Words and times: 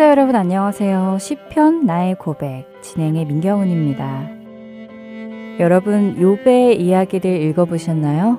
애청자 0.00 0.08
여러분 0.12 0.34
안녕하세요. 0.34 1.18
시편 1.20 1.84
나의 1.84 2.14
고백 2.14 2.64
진행의 2.80 3.26
민경훈입니다. 3.26 4.30
여러분 5.58 6.16
욥의 6.16 6.80
이야기를 6.80 7.30
읽어보셨나요? 7.42 8.38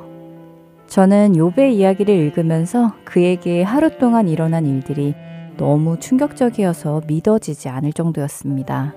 저는 0.88 1.34
욥의 1.34 1.74
이야기를 1.74 2.16
읽으면서 2.16 2.96
그에게 3.04 3.62
하루 3.62 3.96
동안 4.00 4.28
일어난 4.28 4.66
일들이 4.66 5.14
너무 5.58 6.00
충격적이어서 6.00 7.04
믿어지지 7.06 7.70
않을 7.70 7.94
정도였습니다. 7.94 8.96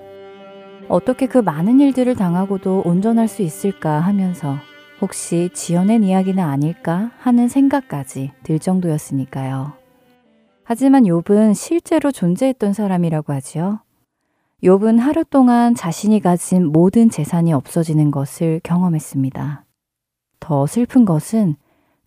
어떻게 0.87 1.27
그 1.27 1.37
많은 1.37 1.79
일들을 1.79 2.15
당하고도 2.15 2.81
온전할 2.83 3.27
수 3.27 3.43
있을까 3.43 3.99
하면서 3.99 4.55
혹시 5.01 5.51
지어낸 5.53 6.03
이야기는 6.03 6.43
아닐까 6.43 7.11
하는 7.19 7.47
생각까지 7.47 8.31
들 8.41 8.57
정도였으니까요. 8.57 9.84
하지만 10.65 11.03
욥은 11.03 11.53
실제로 11.53 12.11
존재했던 12.11 12.73
사람이라고 12.73 13.31
하지요. 13.33 13.81
욥은 14.63 14.97
하루 14.97 15.23
동안 15.23 15.75
자신이 15.75 16.19
가진 16.19 16.65
모든 16.65 17.09
재산이 17.09 17.53
없어지는 17.53 18.09
것을 18.09 18.61
경험했습니다. 18.63 19.63
더 20.39 20.65
슬픈 20.65 21.05
것은 21.05 21.55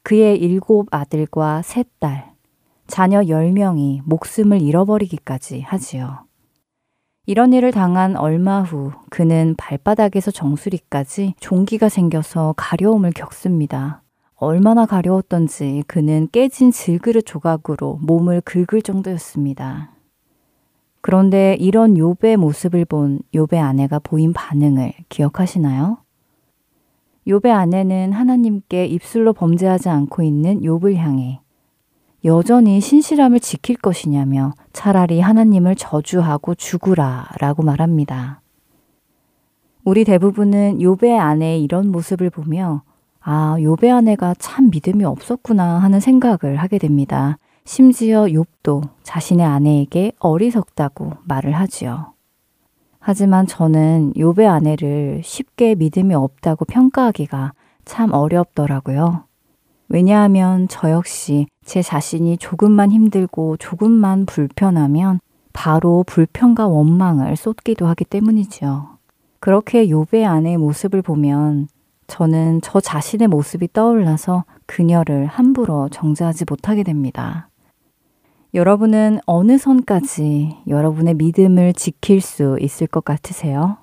그의 0.02 0.38
일곱 0.38 0.88
아들과 0.90 1.62
셋 1.62 1.86
딸, 2.00 2.32
자녀 2.88 3.28
열명이 3.28 4.02
목숨을 4.04 4.60
잃어버리기까지 4.60 5.60
하지요. 5.60 6.26
이런 7.26 7.52
일을 7.52 7.70
당한 7.70 8.16
얼마 8.16 8.62
후 8.62 8.90
그는 9.08 9.54
발바닥에서 9.56 10.32
정수리까지 10.32 11.34
종기가 11.38 11.88
생겨서 11.88 12.54
가려움을 12.56 13.12
겪습니다. 13.12 14.02
얼마나 14.40 14.86
가려웠던지 14.86 15.82
그는 15.88 16.28
깨진 16.30 16.70
질그릇 16.70 17.26
조각으로 17.26 17.98
몸을 18.02 18.40
긁을 18.42 18.82
정도였습니다. 18.82 19.90
그런데 21.00 21.56
이런 21.58 21.94
욥의 21.94 22.36
모습을 22.36 22.84
본 22.84 23.18
욥의 23.34 23.56
아내가 23.58 23.98
보인 23.98 24.32
반응을 24.32 24.92
기억하시나요? 25.08 25.98
욥의 27.26 27.50
아내는 27.50 28.12
하나님께 28.12 28.86
입술로 28.86 29.32
범죄하지 29.32 29.88
않고 29.88 30.22
있는 30.22 30.60
욥을 30.60 30.94
향해 30.94 31.40
여전히 32.24 32.80
신실함을 32.80 33.40
지킬 33.40 33.76
것이냐며 33.76 34.52
차라리 34.72 35.20
하나님을 35.20 35.74
저주하고 35.74 36.54
죽으라 36.54 37.28
라고 37.40 37.64
말합니다. 37.64 38.40
우리 39.84 40.04
대부분은 40.04 40.78
욥의 40.78 41.18
아내의 41.18 41.62
이런 41.64 41.90
모습을 41.90 42.30
보며 42.30 42.82
아, 43.30 43.56
욥의 43.58 43.94
아내가 43.94 44.34
참 44.38 44.70
믿음이 44.70 45.04
없었구나 45.04 45.80
하는 45.80 46.00
생각을 46.00 46.56
하게 46.56 46.78
됩니다. 46.78 47.36
심지어 47.66 48.22
욥도 48.22 48.88
자신의 49.02 49.44
아내에게 49.44 50.12
어리석다고 50.18 51.12
말을 51.24 51.52
하지요. 51.52 52.14
하지만 52.98 53.46
저는 53.46 54.14
욥의 54.16 54.46
아내를 54.46 55.20
쉽게 55.22 55.74
믿음이 55.74 56.14
없다고 56.14 56.64
평가하기가 56.64 57.52
참 57.84 58.14
어렵더라고요. 58.14 59.24
왜냐하면 59.90 60.66
저 60.70 60.90
역시 60.90 61.48
제 61.66 61.82
자신이 61.82 62.38
조금만 62.38 62.90
힘들고 62.92 63.58
조금만 63.58 64.24
불편하면 64.24 65.20
바로 65.52 66.02
불평과 66.06 66.66
원망을 66.66 67.36
쏟기도 67.36 67.88
하기 67.88 68.06
때문이지요. 68.06 68.96
그렇게 69.38 69.86
욥의 69.88 70.24
아내의 70.24 70.56
모습을 70.56 71.02
보면 71.02 71.68
저는 72.08 72.60
저 72.62 72.80
자신의 72.80 73.28
모습이 73.28 73.68
떠올라서 73.72 74.44
그녀를 74.66 75.26
함부로 75.26 75.88
정죄하지 75.90 76.46
못하게 76.48 76.82
됩니다. 76.82 77.48
여러분은 78.54 79.20
어느 79.26 79.58
선까지 79.58 80.56
여러분의 80.66 81.14
믿음을 81.14 81.74
지킬 81.74 82.20
수 82.20 82.58
있을 82.60 82.86
것 82.86 83.04
같으세요? 83.04 83.76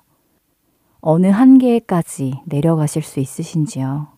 어느 1.00 1.28
한계까지 1.28 2.40
내려가실 2.46 3.02
수 3.02 3.20
있으신지요? 3.20 4.08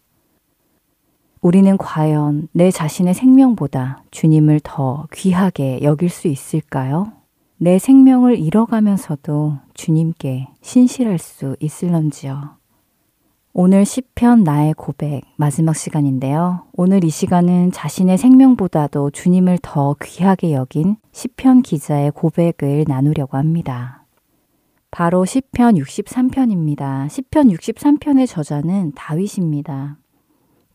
우리는 1.42 1.76
과연 1.76 2.48
내 2.52 2.70
자신의 2.70 3.12
생명보다 3.12 4.02
주님을 4.10 4.60
더 4.64 5.06
귀하게 5.12 5.82
여길 5.82 6.08
수 6.08 6.28
있을까요? 6.28 7.12
내 7.58 7.78
생명을 7.78 8.38
잃어가면서도 8.38 9.58
주님께 9.74 10.48
신실할 10.62 11.18
수 11.18 11.56
있을런지요? 11.60 12.57
오늘 13.60 13.84
시편 13.84 14.44
나의 14.44 14.72
고백 14.72 15.22
마지막 15.34 15.74
시간인데요. 15.74 16.66
오늘 16.74 17.02
이 17.02 17.10
시간은 17.10 17.72
자신의 17.72 18.16
생명보다도 18.16 19.10
주님을 19.10 19.58
더 19.62 19.96
귀하게 20.00 20.52
여긴 20.52 20.94
시편 21.10 21.62
기자의 21.62 22.12
고백을 22.12 22.84
나누려고 22.86 23.36
합니다. 23.36 24.04
바로 24.92 25.24
시편 25.24 25.74
63편입니다. 25.74 27.08
시편 27.08 27.48
63편의 27.48 28.28
저자는 28.28 28.92
다윗입니다. 28.94 29.98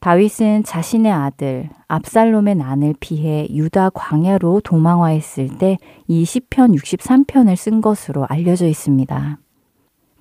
다윗은 0.02 0.66
자신의 0.66 1.10
아들 1.10 1.70
압살롬의 1.88 2.56
난을 2.56 2.96
피해 3.00 3.48
유다 3.50 3.92
광야로 3.92 4.60
도망하였을 4.60 5.58
때 5.58 5.78
이 6.10 6.26
시편 6.26 6.74
63편을 6.74 7.56
쓴 7.56 7.80
것으로 7.80 8.26
알려져 8.28 8.68
있습니다. 8.68 9.38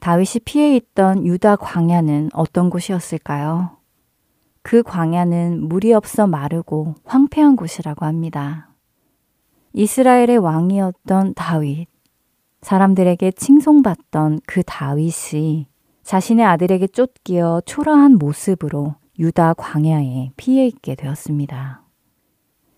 다윗이 0.02 0.40
피해 0.44 0.74
있던 0.74 1.24
유다 1.24 1.54
광야는 1.54 2.30
어떤 2.32 2.70
곳이었을까요? 2.70 3.76
그 4.60 4.82
광야는 4.82 5.68
물이 5.68 5.92
없어 5.92 6.26
마르고 6.26 6.96
황폐한 7.04 7.54
곳이라고 7.54 8.04
합니다. 8.04 8.68
이스라엘의 9.74 10.38
왕이었던 10.38 11.34
다윗, 11.34 11.86
사람들에게 12.62 13.30
칭송받던 13.30 14.40
그 14.44 14.64
다윗이 14.64 15.68
자신의 16.02 16.46
아들에게 16.46 16.88
쫓기어 16.88 17.62
초라한 17.64 18.18
모습으로 18.18 18.96
유다 19.20 19.54
광야에 19.54 20.32
피해 20.36 20.66
있게 20.66 20.96
되었습니다. 20.96 21.80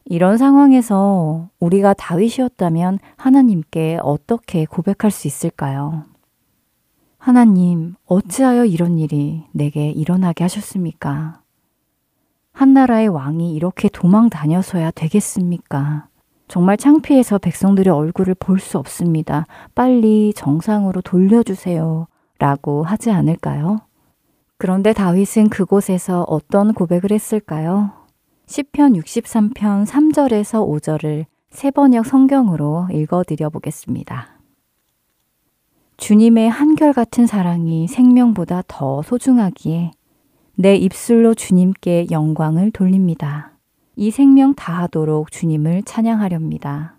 이런 0.04 0.36
상황에서 0.36 1.48
우리가 1.58 1.94
다윗이었다면 1.94 2.98
하나님께 3.16 4.00
어떻게 4.02 4.66
고백할 4.66 5.10
수 5.10 5.26
있을까요? 5.26 6.04
하나님, 7.24 7.94
어찌하여 8.04 8.66
이런 8.66 8.98
일이 8.98 9.44
내게 9.52 9.88
일어나게 9.88 10.44
하셨습니까? 10.44 11.40
한 12.52 12.74
나라의 12.74 13.08
왕이 13.08 13.54
이렇게 13.54 13.88
도망 13.88 14.28
다녀서야 14.28 14.90
되겠습니까? 14.90 16.08
정말 16.48 16.76
창피해서 16.76 17.38
백성들의 17.38 17.90
얼굴을 17.90 18.34
볼 18.34 18.58
수 18.58 18.76
없습니다. 18.76 19.46
빨리 19.74 20.34
정상으로 20.36 21.00
돌려주세요. 21.00 22.08
라고 22.38 22.82
하지 22.82 23.10
않을까요? 23.10 23.80
그런데 24.58 24.92
다윗은 24.92 25.48
그곳에서 25.48 26.24
어떤 26.28 26.74
고백을 26.74 27.10
했을까요? 27.10 27.92
10편 28.48 29.02
63편 29.02 29.86
3절에서 29.86 30.68
5절을 30.68 31.24
세 31.48 31.70
번역 31.70 32.04
성경으로 32.04 32.88
읽어드려 32.92 33.48
보겠습니다. 33.48 34.33
주님의 35.96 36.50
한결같은 36.50 37.26
사랑이 37.26 37.86
생명보다 37.86 38.62
더 38.66 39.02
소중하기에 39.02 39.92
내 40.56 40.76
입술로 40.76 41.34
주님께 41.34 42.08
영광을 42.10 42.70
돌립니다. 42.70 43.52
이 43.96 44.10
생명 44.10 44.54
다하도록 44.54 45.30
주님을 45.30 45.84
찬양하렵니다. 45.84 46.98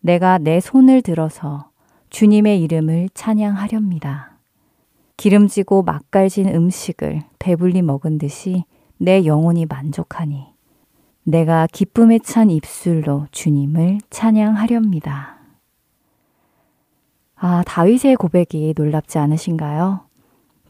내가 0.00 0.38
내 0.38 0.60
손을 0.60 1.02
들어서 1.02 1.70
주님의 2.10 2.60
이름을 2.62 3.10
찬양하렵니다. 3.14 4.38
기름지고 5.16 5.82
맛깔진 5.82 6.48
음식을 6.48 7.22
배불리 7.38 7.82
먹은 7.82 8.18
듯이 8.18 8.64
내 8.98 9.24
영혼이 9.24 9.66
만족하니 9.66 10.46
내가 11.22 11.68
기쁨에 11.70 12.18
찬 12.18 12.50
입술로 12.50 13.26
주님을 13.30 13.98
찬양하렵니다. 14.10 15.39
아, 17.42 17.62
다윗의 17.66 18.16
고백이 18.16 18.74
놀랍지 18.76 19.18
않으신가요? 19.18 20.00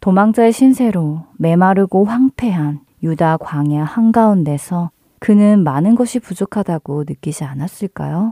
도망자의 0.01 0.53
신세로 0.53 1.25
메마르고 1.37 2.05
황폐한 2.05 2.81
유다 3.03 3.39
광야 3.39 3.83
한가운데서 3.83 4.91
그는 5.19 5.65
많은 5.65 5.97
것이 5.97 6.21
부족하다고 6.21 7.05
느끼지 7.09 7.43
않았을까요? 7.43 8.31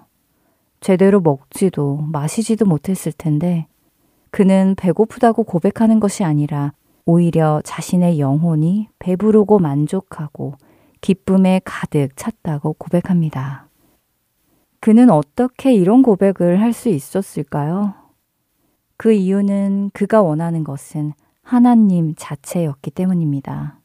제대로 0.80 1.20
먹지도 1.20 1.96
마시지도 2.12 2.64
못했을 2.64 3.10
텐데 3.10 3.66
그는 4.30 4.76
배고프다고 4.76 5.42
고백하는 5.42 5.98
것이 5.98 6.22
아니라 6.22 6.72
오히려 7.04 7.60
자신의 7.64 8.20
영혼이 8.20 8.88
배부르고 9.00 9.58
만족하고 9.58 10.54
기쁨에 11.00 11.60
가득 11.64 12.16
찼다고 12.16 12.74
고백합니다. 12.74 13.66
그는 14.78 15.10
어떻게 15.10 15.74
이런 15.74 16.02
고백을 16.02 16.60
할 16.60 16.72
수 16.72 16.88
있었을까요? 16.88 17.97
그 18.98 19.12
이유는 19.12 19.92
그가 19.94 20.22
원하는 20.22 20.64
것은 20.64 21.12
하나님 21.40 22.14
자체였기 22.16 22.90
때문입니다. 22.90 23.78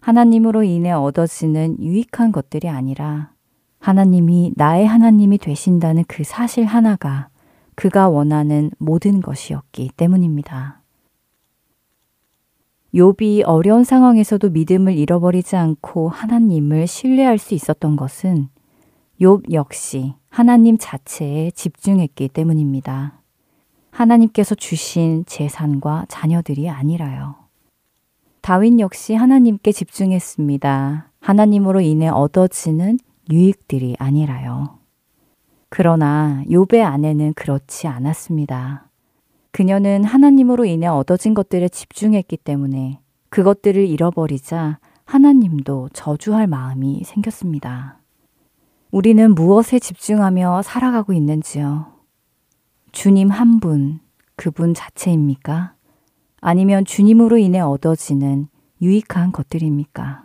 하나님으로 0.00 0.64
인해 0.64 0.90
얻어지는 0.90 1.80
유익한 1.80 2.32
것들이 2.32 2.68
아니라 2.68 3.32
하나님이 3.78 4.52
나의 4.56 4.84
하나님이 4.84 5.38
되신다는 5.38 6.04
그 6.08 6.24
사실 6.24 6.64
하나가 6.64 7.28
그가 7.76 8.08
원하는 8.08 8.72
모든 8.78 9.20
것이었기 9.20 9.92
때문입니다. 9.96 10.82
욥이 12.92 13.44
어려운 13.46 13.84
상황에서도 13.84 14.50
믿음을 14.50 14.98
잃어버리지 14.98 15.54
않고 15.54 16.08
하나님을 16.08 16.88
신뢰할 16.88 17.38
수 17.38 17.54
있었던 17.54 17.94
것은 17.94 18.48
욥 19.20 19.52
역시 19.52 20.14
하나님 20.28 20.76
자체에 20.78 21.52
집중했기 21.52 22.28
때문입니다. 22.28 23.21
하나님께서 23.92 24.54
주신 24.54 25.24
재산과 25.26 26.06
자녀들이 26.08 26.68
아니라요. 26.68 27.36
다윈 28.40 28.80
역시 28.80 29.14
하나님께 29.14 29.70
집중했습니다. 29.70 31.10
하나님으로 31.20 31.80
인해 31.80 32.08
얻어지는 32.08 32.98
유익들이 33.30 33.96
아니라요. 33.98 34.78
그러나 35.68 36.42
욥의 36.48 36.82
아내는 36.82 37.34
그렇지 37.34 37.86
않았습니다. 37.86 38.88
그녀는 39.52 40.04
하나님으로 40.04 40.64
인해 40.64 40.86
얻어진 40.88 41.34
것들에 41.34 41.68
집중했기 41.68 42.38
때문에 42.38 42.98
그것들을 43.28 43.86
잃어버리자 43.86 44.78
하나님도 45.04 45.90
저주할 45.92 46.46
마음이 46.46 47.04
생겼습니다. 47.04 47.98
우리는 48.90 49.34
무엇에 49.34 49.78
집중하며 49.78 50.62
살아가고 50.62 51.12
있는지요? 51.12 51.91
주님 52.92 53.30
한 53.30 53.58
분, 53.58 54.00
그분 54.36 54.74
자체입니까? 54.74 55.74
아니면 56.40 56.84
주님으로 56.84 57.38
인해 57.38 57.58
얻어지는 57.58 58.48
유익한 58.82 59.32
것들입니까? 59.32 60.24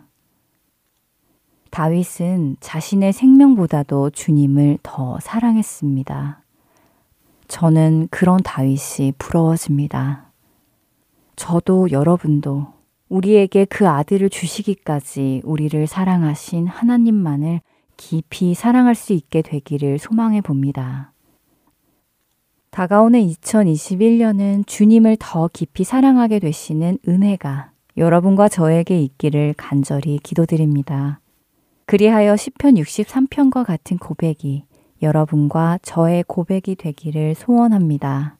다윗은 1.70 2.56
자신의 2.60 3.12
생명보다도 3.14 4.10
주님을 4.10 4.78
더 4.82 5.18
사랑했습니다. 5.20 6.42
저는 7.46 8.08
그런 8.10 8.38
다윗이 8.42 9.12
부러워집니다. 9.16 10.30
저도 11.36 11.90
여러분도 11.90 12.66
우리에게 13.08 13.64
그 13.64 13.88
아들을 13.88 14.28
주시기까지 14.28 15.40
우리를 15.44 15.86
사랑하신 15.86 16.66
하나님만을 16.66 17.62
깊이 17.96 18.54
사랑할 18.54 18.94
수 18.94 19.14
있게 19.14 19.40
되기를 19.40 19.98
소망해 19.98 20.42
봅니다. 20.42 21.12
다가오는 22.70 23.20
2021년은 23.20 24.66
주님을 24.66 25.16
더 25.18 25.48
깊이 25.52 25.84
사랑하게 25.84 26.38
되시는 26.38 26.98
은혜가 27.06 27.72
여러분과 27.96 28.48
저에게 28.48 29.00
있기를 29.00 29.54
간절히 29.56 30.18
기도드립니다. 30.22 31.20
그리하여 31.86 32.36
시편 32.36 32.74
63편과 32.74 33.64
같은 33.64 33.96
고백이 33.98 34.64
여러분과 35.00 35.78
저의 35.82 36.24
고백이 36.26 36.76
되기를 36.76 37.34
소원합니다. 37.34 38.36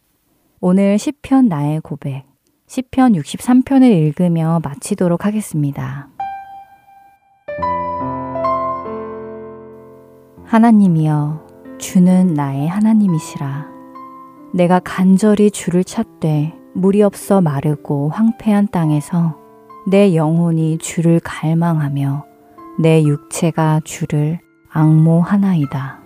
오늘 0.60 0.98
시편 0.98 1.46
나의 1.48 1.80
고백, 1.80 2.24
시편 2.66 3.12
63편을 3.12 3.84
읽으며 3.84 4.60
마치도록 4.62 5.24
하겠습니다. 5.24 6.08
하나님이여, 10.44 11.46
주는 11.78 12.34
나의 12.34 12.68
하나님이시라. 12.68 13.67
내가 14.58 14.80
간절히 14.80 15.52
주를 15.52 15.84
찾되 15.84 16.52
물이 16.74 17.00
없어 17.02 17.40
마르고 17.40 18.08
황폐한 18.08 18.66
땅에서 18.72 19.36
내 19.88 20.16
영혼이 20.16 20.78
주를 20.78 21.20
갈망하며 21.22 22.24
내 22.80 23.04
육체가 23.04 23.82
주를 23.84 24.40
악모하나이다. 24.68 26.00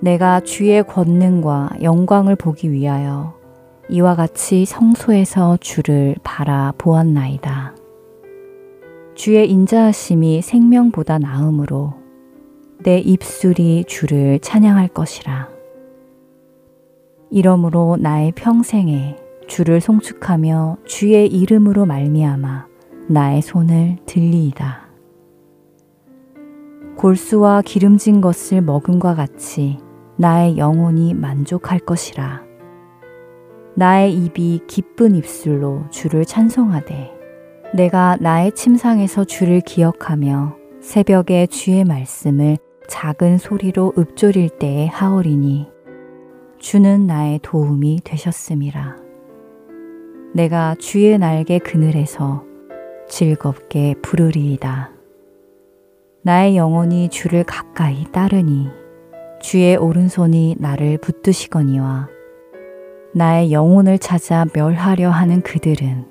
내가 0.00 0.40
주의 0.40 0.82
권능과 0.82 1.70
영광을 1.82 2.34
보기 2.34 2.72
위하여 2.72 3.38
이와 3.88 4.16
같이 4.16 4.64
성소에서 4.64 5.58
주를 5.60 6.16
바라보았나이다. 6.24 7.76
주의 9.14 9.48
인자하심이 9.48 10.42
생명보다 10.42 11.20
나음으로 11.20 11.94
내 12.82 12.98
입술이 12.98 13.84
주를 13.86 14.40
찬양할 14.40 14.88
것이라. 14.88 15.61
이러므로 17.32 17.96
나의 17.98 18.30
평생에 18.32 19.16
주를 19.48 19.80
송축하며 19.80 20.76
주의 20.84 21.26
이름으로 21.26 21.86
말미암아 21.86 22.66
나의 23.08 23.40
손을 23.40 23.96
들리이다. 24.04 24.86
골수와 26.98 27.62
기름진 27.62 28.20
것을 28.20 28.60
먹음과 28.60 29.14
같이 29.14 29.78
나의 30.18 30.58
영혼이 30.58 31.14
만족할 31.14 31.78
것이라. 31.78 32.42
나의 33.76 34.12
입이 34.12 34.60
기쁜 34.66 35.14
입술로 35.14 35.86
주를 35.90 36.26
찬송하되 36.26 37.12
내가 37.74 38.18
나의 38.20 38.52
침상에서 38.52 39.24
주를 39.24 39.62
기억하며 39.62 40.56
새벽에 40.82 41.46
주의 41.46 41.82
말씀을 41.82 42.58
작은 42.88 43.38
소리로 43.38 43.94
읊조릴 43.96 44.50
때에 44.58 44.86
하오리니 44.88 45.71
주는 46.62 47.08
나의 47.08 47.40
도움이 47.42 48.02
되셨음이라. 48.04 48.96
내가 50.32 50.76
주의 50.78 51.18
날개 51.18 51.58
그늘에서 51.58 52.44
즐겁게 53.08 53.96
부르리이다. 54.00 54.92
나의 56.22 56.56
영혼이 56.56 57.08
주를 57.08 57.42
가까이 57.42 58.04
따르니 58.12 58.68
주의 59.40 59.76
오른손이 59.76 60.54
나를 60.60 60.98
붙드시거니와 60.98 62.08
나의 63.12 63.50
영혼을 63.50 63.98
찾아 63.98 64.46
멸하려 64.54 65.10
하는 65.10 65.40
그들은 65.40 66.06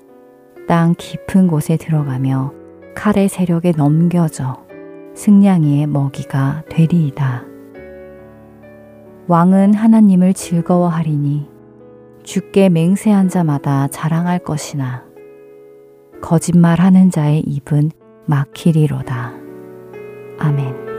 땅 0.67 0.95
깊은 0.97 1.47
곳에 1.47 1.77
들어가며 1.77 2.51
칼의 2.93 3.29
세력에 3.29 3.71
넘겨져 3.71 4.65
승냥이의 5.15 5.87
먹이가 5.87 6.65
되리이다. 6.69 7.50
왕은 9.31 9.75
하나님을 9.75 10.33
즐거워하리니 10.33 11.47
주께 12.21 12.67
맹세한 12.67 13.29
자마다 13.29 13.87
자랑할 13.87 14.39
것이나 14.39 15.05
거짓말하는 16.21 17.11
자의 17.11 17.39
입은 17.39 17.91
막히리로다. 18.25 19.31
아멘. 20.37 20.90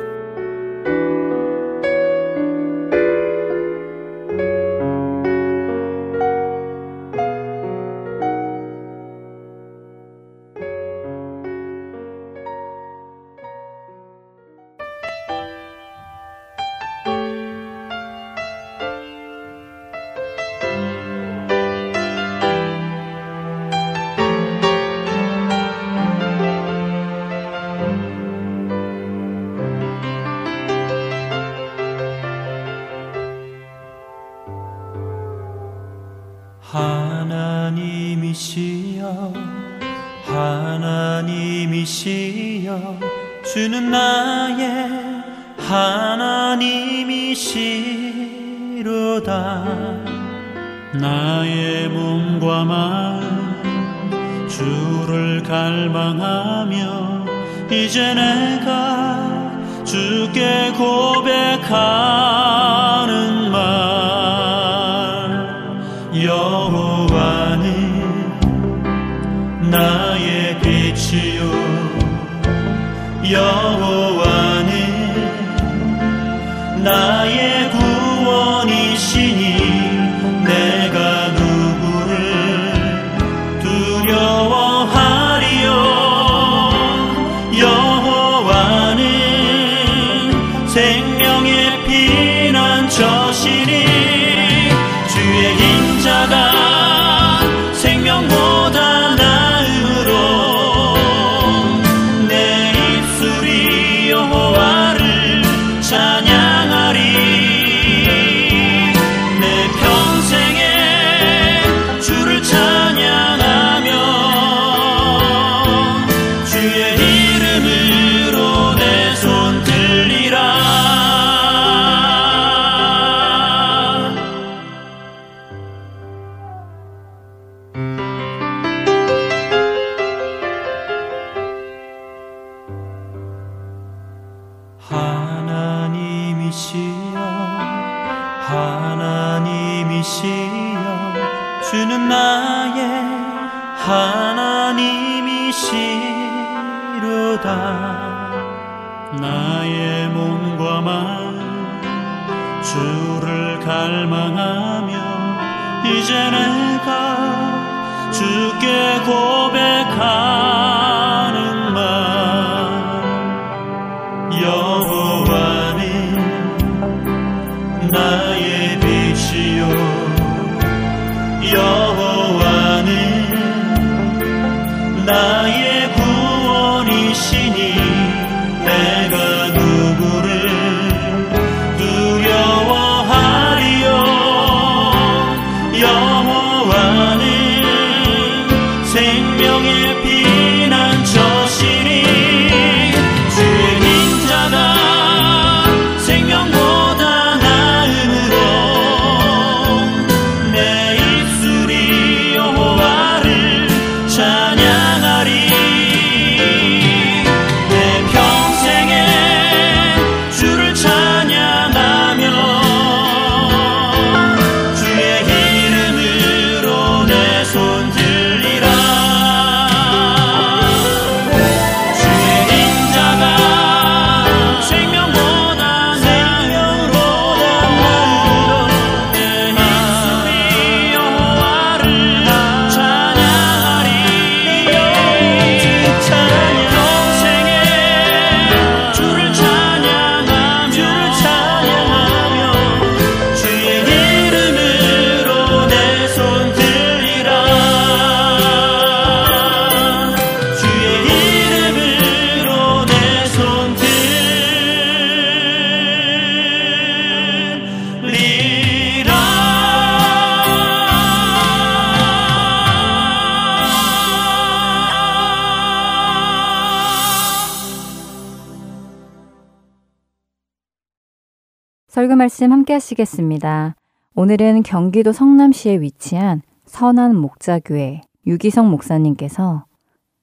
말씀 272.23 272.53
함께 272.53 272.73
하시겠습니다. 272.75 273.75
오늘은 274.15 274.63
경기도 274.63 275.11
성남시에 275.11 275.81
위치한 275.81 276.43
선한 276.67 277.17
목자교회 277.17 278.03
유기성 278.29 278.71
목사님께서 278.71 279.65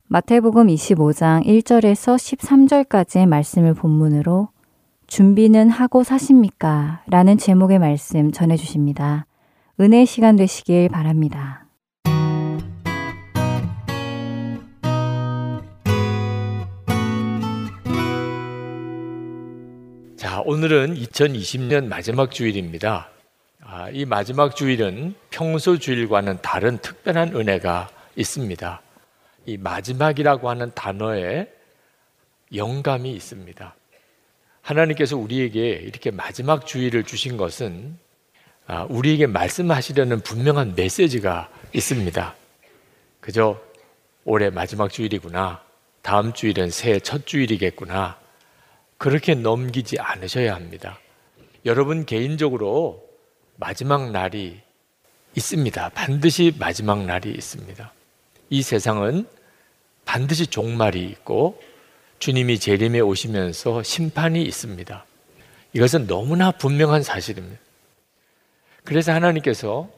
마태복음 0.07 0.67
25장 0.67 1.45
1절에서 1.45 2.15
13절까지의 2.15 3.25
말씀을 3.27 3.73
본문으로 3.73 4.47
준비는 5.07 5.69
하고 5.71 6.05
사십니까? 6.05 7.03
라는 7.07 7.37
제목의 7.37 7.79
말씀 7.79 8.31
전해 8.31 8.55
주십니다. 8.55 9.25
은혜 9.81 10.05
시간 10.05 10.37
되시길 10.37 10.87
바랍니다. 10.87 11.65
자, 20.29 20.43
오늘은 20.45 20.93
2020년 20.93 21.87
마지막 21.87 22.29
주일입니다. 22.29 23.09
아, 23.61 23.89
이 23.89 24.05
마지막 24.05 24.55
주일은 24.55 25.15
평소 25.31 25.79
주일과는 25.79 26.43
다른 26.43 26.77
특별한 26.77 27.35
은혜가 27.35 27.89
있습니다. 28.15 28.79
이 29.47 29.57
마지막이라고 29.57 30.47
하는 30.47 30.71
단어에 30.75 31.51
영감이 32.53 33.11
있습니다. 33.11 33.75
하나님께서 34.61 35.17
우리에게 35.17 35.71
이렇게 35.71 36.11
마지막 36.11 36.67
주일을 36.67 37.05
주신 37.05 37.35
것은 37.35 37.97
아, 38.67 38.85
우리에게 38.87 39.25
말씀하시려는 39.25 40.19
분명한 40.19 40.75
메시지가 40.75 41.49
있습니다. 41.73 42.35
그저 43.19 43.59
올해 44.25 44.51
마지막 44.51 44.91
주일이구나. 44.91 45.63
다음 46.03 46.33
주일은 46.33 46.69
새해 46.69 46.99
첫 46.99 47.25
주일이겠구나. 47.25 48.18
그렇게 48.99 49.33
넘기지 49.33 49.97
않으셔야 49.97 50.53
합니다. 50.53 50.99
여러분 51.65 52.05
개인적으로 52.05 53.07
마지막 53.55 54.11
날이 54.11 54.59
있습니다. 55.35 55.89
반드시 55.89 56.53
마지막 56.59 57.05
날이 57.05 57.31
있습니다. 57.31 57.93
이 58.49 58.61
세상은 58.61 59.25
반드시 60.03 60.47
종말이 60.47 61.01
있고 61.05 61.61
주님이 62.19 62.59
재림에 62.59 62.99
오시면서 62.99 63.83
심판이 63.83 64.43
있습니다. 64.43 65.05
이것은 65.71 66.05
너무나 66.07 66.51
분명한 66.51 67.01
사실입니다. 67.01 67.57
그래서 68.83 69.13
하나님께서 69.13 69.89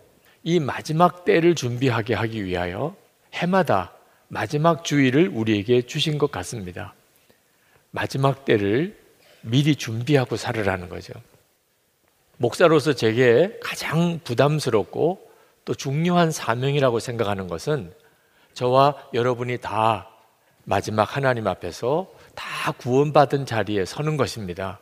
이 0.44 0.60
마지막 0.60 1.26
때를 1.26 1.56
준비하게 1.56 2.14
하기 2.14 2.46
위하여 2.46 2.96
해마다 3.34 3.94
마지막 4.28 4.84
주일을 4.84 5.30
우리에게 5.30 5.88
주신 5.88 6.20
것 6.20 6.32
같습니다. 6.32 6.94
마지막 7.92 8.46
때를 8.46 8.98
미리 9.42 9.76
준비하고 9.76 10.38
살으라는 10.38 10.90
거죠. 10.90 11.14
목사로서 12.38 12.94
제게 12.94 13.58
가장 13.62 14.20
부담스럽고 14.24 15.30
또 15.66 15.74
중요한 15.76 16.32
사명이라고 16.32 17.00
생각하는 17.00 17.48
것은 17.48 17.94
저와 18.54 18.96
여러분이 19.14 19.60
다 19.60 20.10
마지막 20.64 21.16
하나님 21.16 21.48
앞에서 21.48 22.12
다 22.36 22.72
구원받은 22.72 23.46
자리에 23.46 23.86
서는 23.86 24.18
것입니다. 24.18 24.80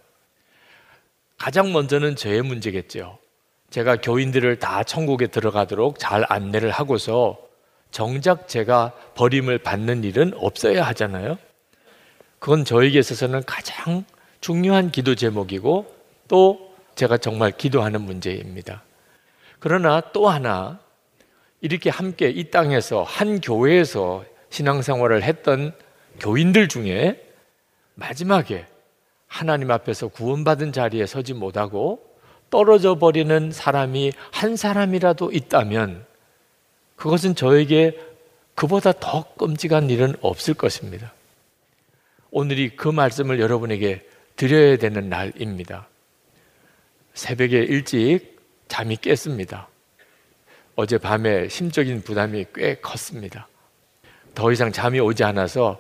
가장 1.38 1.72
먼저는 1.72 2.16
저의 2.16 2.42
문제겠죠. 2.42 3.18
제가 3.70 3.98
교인들을 3.98 4.60
다 4.60 4.84
천국에 4.84 5.28
들어가도록 5.28 6.00
잘 6.00 6.26
안내를 6.28 6.72
하고서 6.72 7.38
정작 7.92 8.48
제가 8.48 8.94
버림을 9.16 9.60
받는 9.60 10.04
일은 10.04 10.34
없어야 10.36 10.84
하잖아요. 10.88 11.38
그건 12.40 12.66
저에게 12.66 13.00
있어서는 13.00 13.44
가장 13.46 14.06
중요한 14.42 14.92
기도 14.92 15.16
제목이고 15.16 15.94
또 16.28 16.74
제가 16.96 17.18
정말 17.18 17.52
기도하는 17.52 18.02
문제입니다. 18.02 18.84
그러나 19.60 20.02
또 20.14 20.30
하나 20.30 20.80
이렇게 21.62 21.90
함께 21.90 22.30
이 22.30 22.50
땅에서 22.50 23.04
한 23.04 23.42
교회에서 23.42 24.24
신앙생활을 24.50 25.24
했던 25.24 25.74
교인들 26.20 26.70
중에 26.70 27.22
마지막에 27.96 28.66
하나님 29.28 29.70
앞에서 29.72 30.08
구원받은 30.08 30.72
자리에 30.72 31.06
서지 31.06 31.34
못하고 31.34 32.02
떨어져 32.50 32.96
버리는 32.96 33.52
사람이 33.52 34.14
한 34.32 34.56
사람이라도 34.56 35.32
있다면 35.32 36.06
그것은 36.96 37.36
저에게 37.36 38.00
그보다 38.56 38.92
더 38.92 39.26
끔찍한 39.38 39.90
일은 39.90 40.16
없을 40.22 40.54
것입니다. 40.54 41.14
오늘이 42.32 42.76
그 42.76 42.88
말씀을 42.88 43.40
여러분에게 43.40 44.06
드려야 44.36 44.78
되는 44.78 45.10
날입니다. 45.10 45.88
새벽에 47.14 47.58
일찍 47.58 48.40
잠이 48.68 48.98
깼습니다. 48.98 49.68
어젯밤에 50.76 51.50
심적인 51.50 52.02
부담이 52.02 52.46
꽤 52.54 52.76
컸습니다. 52.76 53.48
더 54.36 54.52
이상 54.52 54.72
잠이 54.72 55.00
오지 55.00 55.24
않아서 55.24 55.80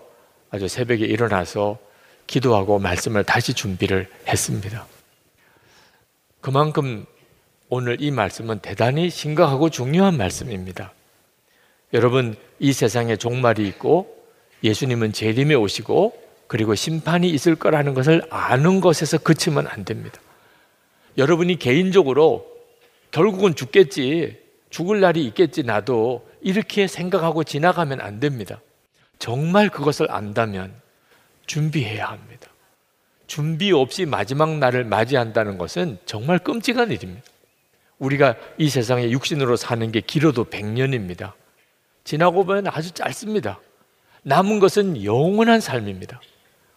아주 0.49 0.67
새벽에 0.67 1.05
일어나서 1.05 1.77
기도하고 2.27 2.79
말씀을 2.79 3.23
다시 3.23 3.53
준비를 3.53 4.09
했습니다. 4.27 4.85
그만큼 6.41 7.05
오늘 7.69 8.01
이 8.01 8.11
말씀은 8.11 8.59
대단히 8.59 9.09
심각하고 9.09 9.69
중요한 9.69 10.17
말씀입니다. 10.17 10.93
여러분, 11.93 12.35
이 12.59 12.73
세상에 12.73 13.15
종말이 13.15 13.67
있고 13.67 14.15
예수님은 14.63 15.13
재림에 15.13 15.53
오시고 15.55 16.28
그리고 16.49 16.73
심판이 16.73 17.29
있을 17.29 17.55
거라는 17.55 17.93
것을 17.93 18.23
아는 18.31 18.81
것에서 18.81 19.19
그치면 19.19 19.67
안 19.67 19.85
됩니다. 19.85 20.19
여러분이 21.15 21.59
개인적으로 21.59 22.47
결국은 23.11 23.53
죽겠지, 23.53 24.35
죽을 24.71 24.99
날이 24.99 25.23
있겠지, 25.27 25.61
나도 25.61 26.27
이렇게 26.41 26.87
생각하고 26.87 27.43
지나가면 27.43 28.01
안 28.01 28.19
됩니다. 28.19 28.61
정말 29.19 29.69
그것을 29.69 30.11
안다면 30.11 30.73
준비해야 31.45 32.07
합니다. 32.07 32.47
준비 33.27 33.71
없이 33.71 34.07
마지막 34.07 34.57
날을 34.57 34.85
맞이한다는 34.85 35.59
것은 35.59 35.99
정말 36.07 36.39
끔찍한 36.39 36.89
일입니다. 36.91 37.27
우리가 37.99 38.35
이 38.57 38.69
세상에 38.69 39.11
육신으로 39.11 39.55
사는 39.55 39.91
게 39.91 40.01
길어도 40.01 40.45
100년입니다. 40.45 41.33
지나고 42.05 42.43
보면 42.43 42.65
아주 42.69 42.89
짧습니다. 42.89 43.59
남은 44.23 44.59
것은 44.59 45.03
영원한 45.03 45.59
삶입니다. 45.59 46.19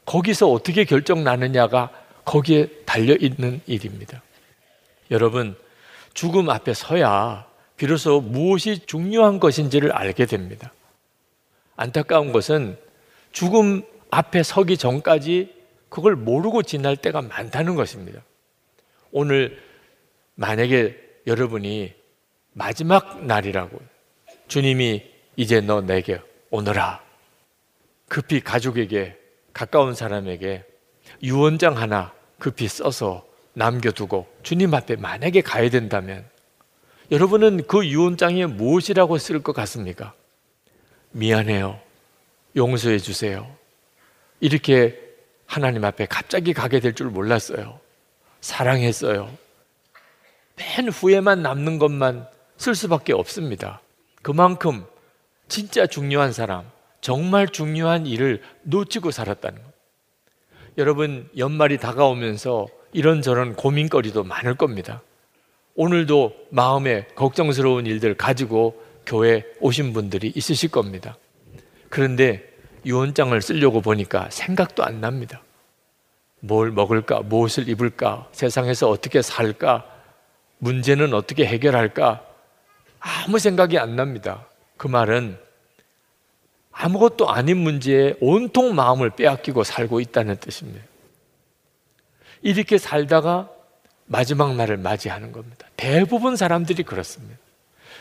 거기서 0.04 0.50
어떻게 0.50 0.84
결정 0.84 1.24
나느냐가 1.24 1.90
거기에 2.24 2.68
달려 2.84 3.14
있는 3.16 3.60
일입니다. 3.66 4.22
여러분, 5.10 5.56
죽음 6.14 6.50
앞에 6.50 6.74
서야 6.74 7.46
비로소 7.76 8.20
무엇이 8.20 8.80
중요한 8.86 9.40
것인지를 9.40 9.92
알게 9.92 10.26
됩니다. 10.26 10.72
안타까운 11.76 12.32
것은 12.32 12.78
죽음 13.32 13.82
앞에 14.10 14.42
서기 14.42 14.76
전까지 14.76 15.54
그걸 15.88 16.16
모르고 16.16 16.62
지날 16.62 16.96
때가 16.96 17.22
많다는 17.22 17.74
것입니다. 17.74 18.22
오늘 19.10 19.60
만약에 20.34 20.96
여러분이 21.26 21.92
마지막 22.52 23.24
날이라고 23.24 23.80
주님이 24.48 25.02
이제 25.36 25.60
너 25.60 25.80
내게 25.80 26.20
오너라. 26.50 27.02
급히 28.08 28.40
가족에게 28.40 29.16
가까운 29.52 29.94
사람에게 29.94 30.64
유언장 31.22 31.76
하나 31.76 32.12
급히 32.38 32.68
써서 32.68 33.26
남겨두고 33.54 34.26
주님 34.42 34.74
앞에 34.74 34.96
만약에 34.96 35.42
가야 35.42 35.68
된다면 35.70 36.24
여러분은 37.10 37.66
그 37.66 37.86
유언장에 37.86 38.46
무엇이라고 38.46 39.18
쓸 39.18 39.42
것 39.42 39.52
같습니까? 39.52 40.14
미안해요. 41.10 41.78
용서해 42.56 42.98
주세요. 42.98 43.54
이렇게 44.40 44.98
하나님 45.46 45.84
앞에 45.84 46.06
갑자기 46.06 46.54
가게 46.54 46.80
될 46.80 46.94
줄 46.94 47.08
몰랐어요. 47.08 47.78
사랑했어요. 48.40 49.30
맨 50.56 50.88
후에만 50.88 51.42
남는 51.42 51.78
것만 51.78 52.26
쓸 52.56 52.74
수밖에 52.74 53.12
없습니다. 53.12 53.80
그만큼 54.22 54.84
진짜 55.48 55.86
중요한 55.86 56.32
사람, 56.32 56.64
정말 57.02 57.48
중요한 57.48 58.06
일을 58.06 58.40
놓치고 58.62 59.10
살았다는 59.10 59.62
것. 59.62 59.72
여러분, 60.78 61.28
연말이 61.36 61.76
다가오면서 61.76 62.66
이런저런 62.92 63.54
고민거리도 63.56 64.24
많을 64.24 64.54
겁니다. 64.54 65.02
오늘도 65.74 66.32
마음에 66.50 67.06
걱정스러운 67.14 67.86
일들 67.86 68.14
가지고 68.14 68.80
교회 69.04 69.44
오신 69.60 69.92
분들이 69.92 70.32
있으실 70.34 70.70
겁니다. 70.70 71.16
그런데 71.90 72.48
유언장을 72.86 73.40
쓰려고 73.42 73.80
보니까 73.80 74.30
생각도 74.30 74.84
안 74.84 75.00
납니다. 75.00 75.42
뭘 76.40 76.70
먹을까? 76.70 77.20
무엇을 77.20 77.68
입을까? 77.68 78.28
세상에서 78.32 78.88
어떻게 78.88 79.22
살까? 79.22 79.86
문제는 80.58 81.14
어떻게 81.14 81.46
해결할까? 81.46 82.24
아무 83.00 83.38
생각이 83.38 83.78
안 83.78 83.96
납니다. 83.96 84.46
그 84.76 84.86
말은 84.86 85.38
아무것도 86.82 87.30
아닌 87.30 87.58
문제에 87.58 88.14
온통 88.20 88.74
마음을 88.74 89.10
빼앗기고 89.10 89.62
살고 89.62 90.00
있다는 90.00 90.36
뜻입니다. 90.38 90.84
이렇게 92.42 92.76
살다가 92.76 93.48
마지막 94.06 94.56
날을 94.56 94.78
맞이하는 94.78 95.30
겁니다. 95.30 95.68
대부분 95.76 96.34
사람들이 96.34 96.82
그렇습니다. 96.82 97.38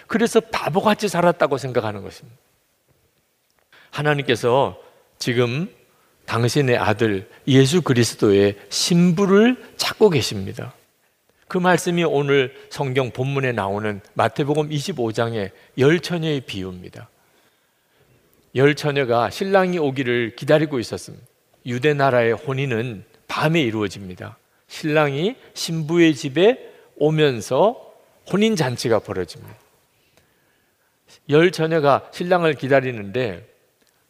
그래서 0.07 0.39
바보같이 0.39 1.09
살았다고 1.09 1.59
생각하는 1.59 2.01
것입니다. 2.01 2.35
하나님께서 3.91 4.79
지금 5.19 5.71
당신의 6.25 6.77
아들 6.77 7.29
예수 7.47 7.83
그리스도의 7.83 8.57
신부를 8.69 9.63
찾고 9.77 10.09
계십니다. 10.09 10.73
그 11.47 11.59
말씀이 11.59 12.03
오늘 12.03 12.55
성경 12.71 13.11
본문에 13.11 13.51
나오는 13.51 14.01
마태복음 14.15 14.69
25장의 14.69 15.51
열 15.77 15.99
처녀의 15.99 16.41
비유입니다. 16.41 17.10
열 18.55 18.75
처녀가 18.75 19.29
신랑이 19.29 19.77
오기를 19.79 20.35
기다리고 20.35 20.79
있었습니다. 20.79 21.25
유대 21.65 21.93
나라의 21.93 22.33
혼인은 22.33 23.05
밤에 23.27 23.61
이루어집니다. 23.61 24.37
신랑이 24.67 25.35
신부의 25.53 26.15
집에 26.15 26.71
오면서 26.97 27.93
혼인 28.31 28.55
잔치가 28.55 28.99
벌어집니다. 28.99 29.55
열 31.29 31.51
처녀가 31.51 32.09
신랑을 32.11 32.53
기다리는데 32.53 33.47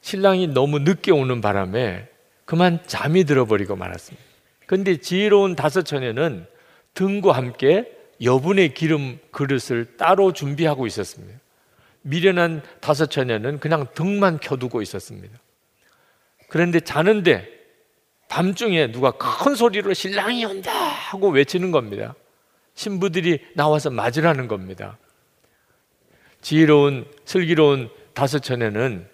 신랑이 0.02 0.48
너무 0.48 0.80
늦게 0.80 1.12
오는 1.12 1.42
바람에 1.42 2.08
그만 2.46 2.80
잠이 2.86 3.24
들어버리고 3.24 3.76
말았습니다. 3.76 4.24
그런데 4.66 4.98
지혜로운 4.98 5.56
다섯 5.56 5.84
처녀는 5.84 6.46
등과 6.94 7.34
함께 7.34 7.92
여분의 8.22 8.74
기름 8.74 9.20
그릇을 9.32 9.98
따로 9.98 10.34
준비하고 10.34 10.86
있었습니다. 10.88 11.40
미련한 12.02 12.62
다섯 12.80 13.08
처녀는 13.08 13.60
그냥 13.60 13.88
등만 13.94 14.40
켜두고 14.40 14.82
있었습니다. 14.82 15.38
그런데 16.50 16.80
자는데 16.80 17.48
밤중에 18.30 18.92
누가 18.92 19.12
큰 19.12 19.56
소리로 19.56 19.94
신랑이 19.94 20.46
온다 20.46 20.72
하고 20.72 21.30
외치는 21.30 21.72
겁니다. 21.72 22.16
신부들이 22.76 23.40
나와서 23.56 23.90
맞으라는 23.90 24.48
겁니다. 24.48 24.98
지혜로운 26.42 27.06
슬기로운 27.26 27.90
다섯 28.14 28.40
처녀는 28.40 29.08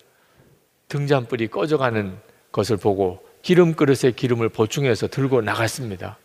등잔불이 0.87 1.47
꺼져가는 1.47 2.17
것을 2.51 2.77
보고 2.77 3.27
기름 3.41 3.73
그릇에 3.73 4.11
기름을 4.15 4.49
보충해서 4.49 5.07
들고 5.07 5.41
나갔습니다. 5.41 6.17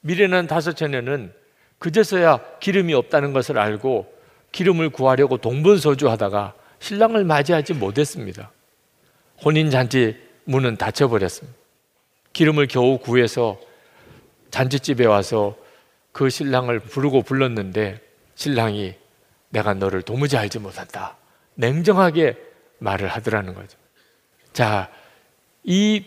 미련한 0.00 0.46
다섯 0.46 0.72
처녀는 0.72 1.32
그제서야 1.78 2.40
기름이 2.60 2.94
없다는 2.94 3.32
것을 3.32 3.58
알고 3.58 4.19
기름을 4.52 4.90
구하려고 4.90 5.36
동분서주하다가 5.36 6.54
신랑을 6.80 7.24
맞이하지 7.24 7.74
못했습니다. 7.74 8.50
혼인잔치 9.44 10.16
문은 10.44 10.76
닫혀버렸습니다. 10.76 11.58
기름을 12.32 12.68
겨우 12.68 12.98
구해서 12.98 13.58
잔치집에 14.50 15.06
와서 15.06 15.56
그 16.12 16.28
신랑을 16.28 16.80
부르고 16.80 17.22
불렀는데 17.22 18.00
신랑이 18.34 18.94
내가 19.50 19.74
너를 19.74 20.02
도무지 20.02 20.36
알지 20.36 20.58
못한다. 20.58 21.16
냉정하게 21.54 22.36
말을 22.78 23.08
하더라는 23.08 23.54
거죠. 23.54 23.76
자, 24.52 24.90
이 25.62 26.04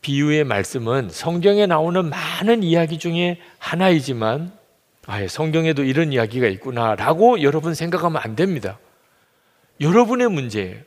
비유의 0.00 0.44
말씀은 0.44 1.08
성경에 1.10 1.66
나오는 1.66 2.08
많은 2.08 2.62
이야기 2.62 2.98
중에 2.98 3.40
하나이지만 3.58 4.52
아, 5.06 5.26
성경에도 5.26 5.84
이런 5.84 6.12
이야기가 6.12 6.46
있구나라고 6.48 7.42
여러분 7.42 7.74
생각하면 7.74 8.20
안 8.22 8.36
됩니다. 8.36 8.78
여러분의 9.80 10.28
문제예요. 10.28 10.80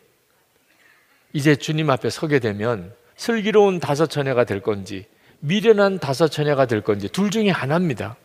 이제 1.34 1.56
주님 1.56 1.90
앞에 1.90 2.10
서게 2.10 2.40
되면 2.40 2.94
슬기로운 3.16 3.80
다섯 3.80 4.08
처녀가 4.08 4.44
될 4.44 4.62
건지 4.62 5.06
미련한 5.40 6.00
다섯 6.00 6.30
처녀가 6.30 6.66
될 6.66 6.82
건지 6.82 7.10
둘 7.10 7.30
중에 7.30 7.50
하나입니다. 7.50 8.16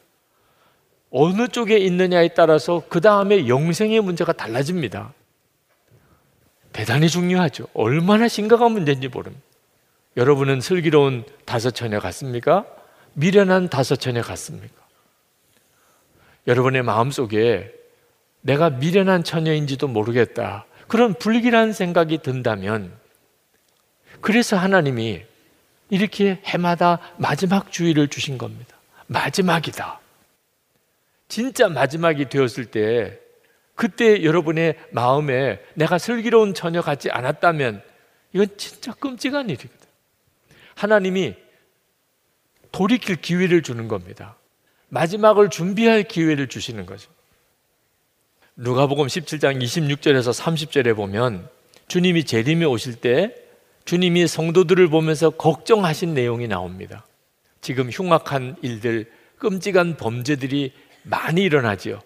어느 1.10 1.48
쪽에 1.48 1.76
있느냐에 1.76 2.28
따라서 2.28 2.82
그 2.88 3.00
다음에 3.00 3.48
영생의 3.48 4.00
문제가 4.00 4.32
달라집니다. 4.32 5.12
대단히 6.72 7.10
중요하죠. 7.10 7.66
얼마나 7.74 8.28
심각한 8.28 8.72
문제인지 8.72 9.08
모릅니다. 9.08 9.44
여러분은 10.16 10.62
슬기로운 10.62 11.24
다섯 11.44 11.72
처녀 11.72 12.00
같습니까? 12.00 12.64
미련한 13.12 13.68
다섯 13.68 13.96
처녀 13.96 14.22
같습니까? 14.22 14.81
여러분의 16.46 16.82
마음속에 16.82 17.72
내가 18.40 18.70
미련한 18.70 19.24
처녀인지도 19.24 19.88
모르겠다. 19.88 20.66
그런 20.88 21.14
불길한 21.14 21.72
생각이 21.72 22.18
든다면 22.18 22.92
그래서 24.20 24.56
하나님이 24.56 25.22
이렇게 25.90 26.40
해마다 26.44 26.98
마지막 27.16 27.70
주의를 27.70 28.08
주신 28.08 28.38
겁니다. 28.38 28.76
마지막이다. 29.06 30.00
진짜 31.28 31.68
마지막이 31.68 32.28
되었을 32.28 32.66
때 32.66 33.18
그때 33.74 34.22
여러분의 34.22 34.78
마음에 34.90 35.60
내가 35.74 35.98
슬기로운 35.98 36.54
처녀 36.54 36.82
같지 36.82 37.10
않았다면 37.10 37.82
이건 38.32 38.46
진짜 38.56 38.92
끔찍한 38.94 39.50
일이거든. 39.50 39.88
하나님이 40.74 41.34
돌이킬 42.70 43.16
기회를 43.16 43.62
주는 43.62 43.88
겁니다. 43.88 44.36
마지막을 44.92 45.48
준비할 45.48 46.02
기회를 46.02 46.48
주시는 46.48 46.84
거죠. 46.84 47.10
누가복음 48.56 49.06
17장 49.06 49.60
26절에서 49.62 50.38
30절에 50.38 50.94
보면 50.94 51.48
주님이 51.88 52.24
재림에 52.24 52.66
오실 52.66 52.96
때 52.96 53.34
주님이 53.86 54.26
성도들을 54.26 54.88
보면서 54.88 55.30
걱정하신 55.30 56.12
내용이 56.12 56.46
나옵니다. 56.46 57.06
지금 57.62 57.88
흉악한 57.88 58.56
일들, 58.60 59.10
끔찍한 59.38 59.96
범죄들이 59.96 60.74
많이 61.04 61.42
일어나지요. 61.42 62.00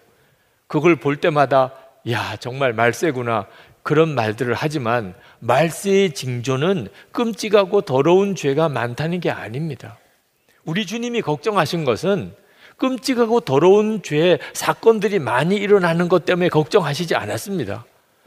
그걸 0.67 0.95
볼 0.95 1.17
때마다 1.17 1.73
야, 2.09 2.37
정말 2.37 2.71
말세구나. 2.71 3.47
그런 3.83 4.15
말들을 4.15 4.53
하지만 4.53 5.13
말세의 5.39 6.13
징조는 6.13 6.87
끔찍하고 7.11 7.81
더러운 7.81 8.35
죄가 8.35 8.69
많다는 8.69 9.19
게 9.19 9.29
아닙니다. 9.29 9.99
우리 10.63 10.85
주님이 10.85 11.21
걱정하신 11.21 11.83
것은 11.83 12.33
끔찍하고 12.77 13.41
더러운 13.41 14.01
죄 14.03 14.39
사건들이 14.53 15.19
많이 15.19 15.55
일어나는 15.55 16.07
것 16.09 16.25
때문에 16.25 16.49
걱정하시지 16.49 17.15
않았습니다. 17.15 17.85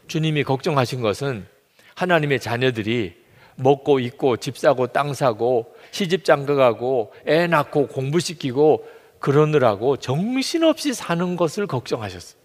주님이 0.09 0.45
걱정하신 0.45 1.01
것은 1.01 1.47
하나님의 1.95 2.41
자녀들이 2.41 3.15
먹고 3.57 4.01
입고 4.01 4.39
집 4.39 4.59
사고 4.59 4.87
땅 4.89 5.15
사고 5.15 5.75
시집 5.93 6.25
장가 6.25 6.55
가고 6.55 7.13
애 7.27 7.47
낳고 7.47 7.87
공부시키고 7.89 8.87
그러느라고 9.19 9.99
정신없이 9.99 10.95
사는 10.95 11.37
것을 11.37 11.67
걱정하셨어요. 11.67 12.41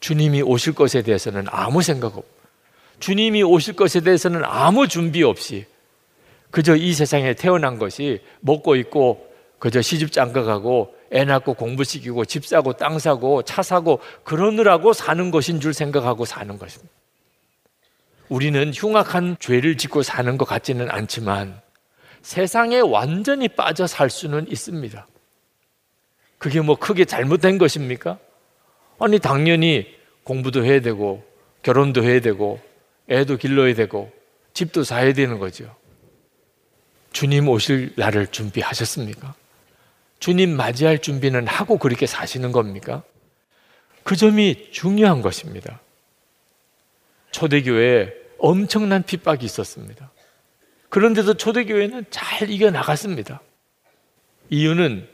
주님이 0.00 0.42
오실 0.42 0.74
것에 0.74 1.02
대해서는 1.02 1.46
아무 1.48 1.80
생각 1.82 2.18
없. 2.18 2.26
주님이 3.00 3.42
오실 3.42 3.74
것에 3.74 4.00
대해서는 4.00 4.42
아무 4.44 4.86
준비 4.86 5.22
없이 5.22 5.64
그저 6.50 6.76
이 6.76 6.92
세상에 6.92 7.34
태어난 7.34 7.78
것이 7.78 8.20
먹고 8.40 8.76
있고 8.76 9.33
그저 9.64 9.80
시집 9.80 10.12
장가 10.12 10.42
가고 10.42 10.94
애 11.10 11.24
낳고 11.24 11.54
공부시키고 11.54 12.26
집 12.26 12.44
사고 12.44 12.74
땅 12.74 12.98
사고 12.98 13.40
차 13.40 13.62
사고 13.62 13.98
그러느라고 14.22 14.92
사는 14.92 15.30
것인 15.30 15.58
줄 15.58 15.72
생각하고 15.72 16.26
사는 16.26 16.58
것입니다. 16.58 16.92
우리는 18.28 18.72
흉악한 18.74 19.38
죄를 19.40 19.78
짓고 19.78 20.02
사는 20.02 20.36
것 20.36 20.44
같지는 20.44 20.90
않지만 20.90 21.62
세상에 22.20 22.80
완전히 22.80 23.48
빠져 23.48 23.86
살 23.86 24.10
수는 24.10 24.46
있습니다. 24.50 25.06
그게 26.36 26.60
뭐 26.60 26.76
크게 26.76 27.06
잘못된 27.06 27.56
것입니까? 27.56 28.18
아니, 28.98 29.18
당연히 29.18 29.86
공부도 30.24 30.62
해야 30.62 30.80
되고, 30.80 31.24
결혼도 31.62 32.04
해야 32.04 32.20
되고, 32.20 32.60
애도 33.08 33.38
길러야 33.38 33.74
되고, 33.74 34.12
집도 34.52 34.84
사야 34.84 35.14
되는 35.14 35.38
거죠. 35.38 35.74
주님 37.12 37.48
오실 37.48 37.94
날을 37.96 38.26
준비하셨습니까? 38.26 39.34
주님 40.24 40.56
맞이할 40.56 41.00
준비는 41.00 41.46
하고 41.46 41.76
그렇게 41.76 42.06
사시는 42.06 42.50
겁니까? 42.50 43.02
그 44.04 44.16
점이 44.16 44.70
중요한 44.70 45.20
것입니다. 45.20 45.82
초대교회에 47.30 48.10
엄청난 48.38 49.02
핍박이 49.02 49.44
있었습니다. 49.44 50.10
그런데도 50.88 51.34
초대교회는 51.34 52.06
잘 52.08 52.48
이겨나갔습니다. 52.48 53.42
이유는 54.48 55.06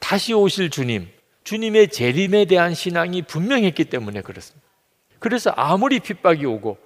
다시 0.00 0.34
오실 0.34 0.70
주님, 0.70 1.08
주님의 1.44 1.90
재림에 1.90 2.46
대한 2.46 2.74
신앙이 2.74 3.22
분명했기 3.22 3.84
때문에 3.84 4.20
그렇습니다. 4.20 4.66
그래서 5.20 5.50
아무리 5.54 6.00
핍박이 6.00 6.44
오고 6.44 6.76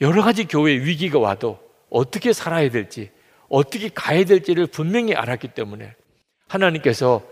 여러 0.00 0.22
가지 0.22 0.46
교회 0.46 0.72
위기가 0.72 1.18
와도 1.18 1.60
어떻게 1.90 2.32
살아야 2.32 2.70
될지, 2.70 3.10
어떻게 3.50 3.90
가야 3.90 4.24
될지를 4.24 4.66
분명히 4.66 5.14
알았기 5.14 5.48
때문에 5.48 5.94
하나님께서 6.48 7.22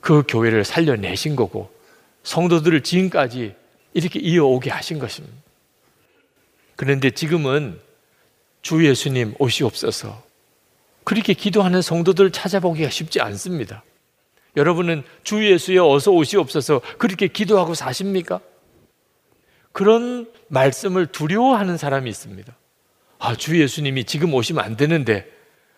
그 0.00 0.22
교회를 0.26 0.64
살려내신 0.64 1.36
거고 1.36 1.70
성도들을 2.22 2.82
지금까지 2.82 3.54
이렇게 3.94 4.18
이어오게 4.18 4.70
하신 4.70 4.98
것입니다. 4.98 5.36
그런데 6.76 7.10
지금은 7.10 7.80
주 8.62 8.84
예수님 8.86 9.34
오시옵소서 9.38 10.22
그렇게 11.04 11.34
기도하는 11.34 11.82
성도들 11.82 12.32
찾아보기가 12.32 12.90
쉽지 12.90 13.20
않습니다. 13.20 13.84
여러분은 14.56 15.04
주 15.22 15.46
예수여 15.46 15.86
어서 15.86 16.10
오시옵소서 16.10 16.80
그렇게 16.98 17.28
기도하고 17.28 17.74
사십니까? 17.74 18.40
그런 19.76 20.26
말씀을 20.48 21.06
두려워하는 21.06 21.76
사람이 21.76 22.08
있습니다. 22.08 22.56
아, 23.18 23.34
주 23.34 23.60
예수님이 23.60 24.04
지금 24.04 24.32
오시면 24.32 24.64
안 24.64 24.76
되는데, 24.76 25.30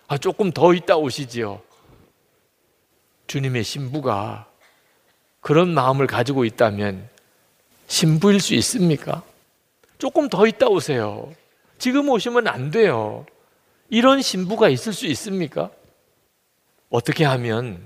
아, 0.07 0.19
조금 0.19 0.53
더 0.53 0.73
있다 0.73 0.97
오시지요. 0.97 1.61
주님의 3.29 3.63
신부가 3.63 4.49
그런 5.41 5.73
마음을 5.73 6.07
가지고 6.07 6.45
있다면 6.45 7.09
신부일 7.87 8.41
수 8.41 8.55
있습니까? 8.55 9.23
조금 9.99 10.29
더 10.29 10.47
있다 10.47 10.67
오세요. 10.67 11.33
지금 11.79 12.09
오시면 12.09 12.49
안 12.49 12.71
돼요. 12.71 13.25
이런 13.91 14.21
신부가 14.21 14.69
있을 14.69 14.93
수 14.93 15.07
있습니까? 15.07 15.71
어떻게 16.91 17.25
하면 17.25 17.81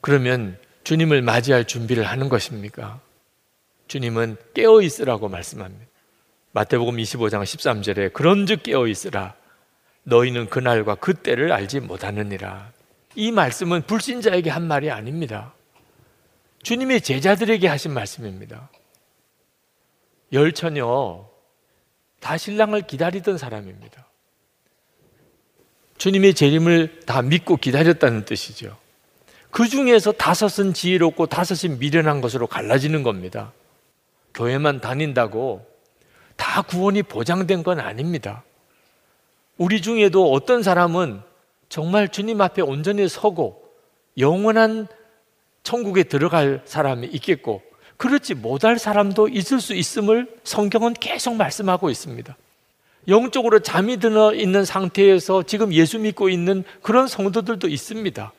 그러면 0.00 0.58
주님을 0.84 1.22
맞이할 1.22 1.66
준비를 1.66 2.04
하는 2.04 2.28
것입니까? 2.28 3.00
주님은 3.88 4.36
깨어 4.54 4.82
있으라고 4.82 5.28
말씀합니다. 5.28 5.86
마태복음 6.52 6.96
25장 6.96 7.42
13절에 7.42 8.12
그런즉 8.12 8.62
깨어 8.62 8.86
있으라 8.86 9.34
너희는 10.04 10.48
그날과 10.48 10.96
그때를 10.96 11.52
알지 11.52 11.80
못하느니라. 11.80 12.75
이 13.16 13.32
말씀은 13.32 13.82
불신자에게 13.86 14.50
한 14.50 14.68
말이 14.68 14.90
아닙니다. 14.90 15.54
주님의 16.62 17.00
제자들에게 17.00 17.66
하신 17.66 17.92
말씀입니다. 17.92 18.70
열 20.32 20.52
처녀 20.52 21.26
다 22.20 22.36
신랑을 22.36 22.82
기다리던 22.82 23.38
사람입니다. 23.38 24.06
주님의 25.96 26.34
재림을 26.34 27.00
다 27.06 27.22
믿고 27.22 27.56
기다렸다는 27.56 28.26
뜻이죠. 28.26 28.76
그 29.50 29.66
중에서 29.66 30.12
다섯은 30.12 30.74
지혜롭고 30.74 31.26
다섯은 31.26 31.78
미련한 31.78 32.20
것으로 32.20 32.46
갈라지는 32.46 33.02
겁니다. 33.02 33.52
교회만 34.34 34.82
다닌다고 34.82 35.66
다 36.36 36.60
구원이 36.60 37.04
보장된 37.04 37.62
건 37.62 37.80
아닙니다. 37.80 38.44
우리 39.56 39.80
중에도 39.80 40.30
어떤 40.32 40.62
사람은 40.62 41.22
정말 41.68 42.08
주님 42.08 42.40
앞에 42.40 42.62
온전히 42.62 43.08
서고 43.08 43.62
영원한 44.18 44.86
천국에 45.62 46.04
들어갈 46.04 46.62
사람이 46.64 47.08
있겠고 47.08 47.62
그렇지 47.96 48.34
못할 48.34 48.78
사람도 48.78 49.28
있을 49.28 49.60
수 49.60 49.74
있음을 49.74 50.28
성경은 50.44 50.94
계속 50.94 51.34
말씀하고 51.34 51.90
있습니다. 51.90 52.36
영적으로 53.08 53.60
잠이 53.60 53.98
들어 53.98 54.34
있는 54.34 54.64
상태에서 54.64 55.44
지금 55.44 55.72
예수 55.72 55.98
믿고 55.98 56.28
있는 56.28 56.64
그런 56.82 57.06
성도들도 57.06 57.68
있습니다. 57.68 58.32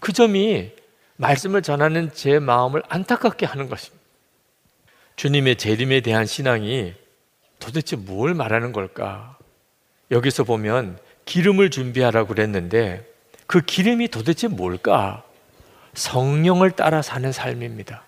그 0.00 0.12
점이 0.12 0.70
말씀을 1.16 1.62
전하는 1.62 2.10
제 2.12 2.38
마음을 2.38 2.82
안타깝게 2.88 3.46
하는 3.46 3.68
것입니다. 3.68 4.02
주님의 5.16 5.56
재림에 5.56 6.00
대한 6.00 6.26
신앙이 6.26 6.94
도대체 7.58 7.96
뭘 7.96 8.34
말하는 8.34 8.72
걸까? 8.72 9.38
여기서 10.10 10.44
보면 10.44 10.98
기름을 11.24 11.70
준비하라고 11.70 12.28
그랬는데 12.28 13.06
그 13.46 13.60
기름이 13.60 14.08
도대체 14.08 14.48
뭘까? 14.48 15.22
성령을 15.94 16.72
따라 16.72 17.02
사는 17.02 17.30
삶입니다. 17.30 18.02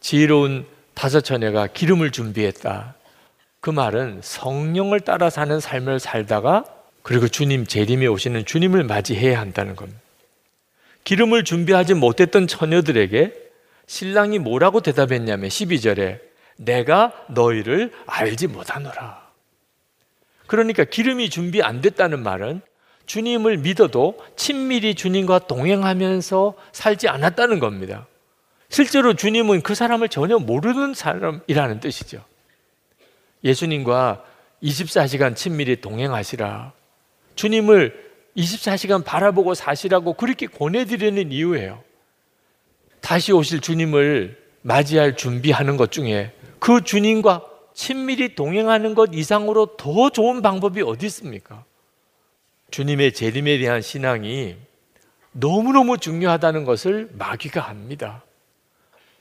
지혜로운 0.00 0.66
다섯 0.94 1.20
처녀가 1.20 1.66
기름을 1.66 2.10
준비했다. 2.10 2.94
그 3.60 3.70
말은 3.70 4.20
성령을 4.22 5.00
따라 5.00 5.30
사는 5.30 5.60
삶을 5.60 6.00
살다가 6.00 6.64
그리고 7.02 7.28
주님 7.28 7.66
재림에 7.66 8.06
오시는 8.06 8.44
주님을 8.44 8.84
맞이해야 8.84 9.38
한다는 9.38 9.76
겁니다. 9.76 10.00
기름을 11.04 11.44
준비하지 11.44 11.94
못했던 11.94 12.46
처녀들에게 12.46 13.32
신랑이 13.86 14.38
뭐라고 14.38 14.80
대답했냐면 14.80 15.48
12절에 15.48 16.20
내가 16.56 17.12
너희를 17.28 17.92
알지 18.06 18.48
못하노라. 18.48 19.19
그러니까 20.50 20.82
기름이 20.82 21.30
준비 21.30 21.62
안 21.62 21.80
됐다는 21.80 22.24
말은 22.24 22.60
주님을 23.06 23.58
믿어도 23.58 24.18
친밀히 24.34 24.96
주님과 24.96 25.46
동행하면서 25.46 26.54
살지 26.72 27.06
않았다는 27.06 27.60
겁니다. 27.60 28.08
실제로 28.68 29.14
주님은 29.14 29.60
그 29.60 29.76
사람을 29.76 30.08
전혀 30.08 30.40
모르는 30.40 30.92
사람이라는 30.94 31.78
뜻이죠. 31.78 32.24
예수님과 33.44 34.24
24시간 34.60 35.36
친밀히 35.36 35.80
동행하시라. 35.80 36.72
주님을 37.36 38.10
24시간 38.36 39.04
바라보고 39.04 39.54
사시라고 39.54 40.14
그렇게 40.14 40.48
권해드리는 40.48 41.30
이유예요. 41.30 41.80
다시 43.00 43.32
오실 43.32 43.60
주님을 43.60 44.36
맞이할 44.62 45.16
준비하는 45.16 45.76
것 45.76 45.92
중에 45.92 46.32
그 46.58 46.82
주님과 46.82 47.49
친밀히 47.80 48.34
동행하는 48.34 48.94
것 48.94 49.08
이상으로 49.14 49.76
더 49.78 50.10
좋은 50.10 50.42
방법이 50.42 50.82
어디 50.82 51.06
있습니까? 51.06 51.64
주님의 52.70 53.14
재림에 53.14 53.56
대한 53.56 53.80
신앙이 53.80 54.56
너무너무 55.32 55.96
중요하다는 55.96 56.66
것을 56.66 57.08
마귀가 57.14 57.70
압니다. 57.70 58.22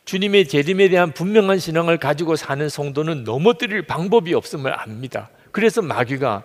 주님의 0.04 0.50
재림에 0.50 0.90
대한 0.90 1.14
분명한 1.14 1.58
신앙을 1.58 2.00
가지고 2.00 2.36
사는 2.36 2.68
성도는 2.68 3.24
넘어뜨릴 3.24 3.84
방법이 3.84 4.34
없음을 4.34 4.78
압니다. 4.78 5.30
그래서 5.52 5.82
마귀가 5.82 6.44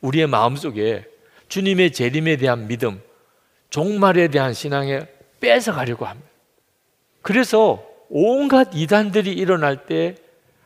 우리의 0.00 0.28
마음속에 0.28 1.04
주님의 1.48 1.92
재림에 1.92 2.38
대한 2.38 2.66
믿음, 2.66 3.02
종말에 3.68 4.28
대한 4.28 4.54
신앙에 4.54 5.06
뺏어가려고 5.38 6.06
합니다. 6.06 6.30
그래서 7.20 7.84
온갖 8.08 8.70
이단들이 8.72 9.34
일어날 9.34 9.84
때 9.84 10.14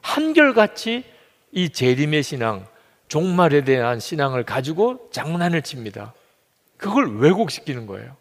한결같이 0.06 1.02
이 1.50 1.68
재림의 1.68 2.22
신앙, 2.22 2.64
종말에 3.08 3.64
대한 3.64 3.98
신앙을 3.98 4.44
가지고 4.44 5.08
장난을 5.10 5.62
칩니다. 5.62 6.14
그걸 6.76 7.18
왜곡시키는 7.18 7.86
거예요. 7.86 8.16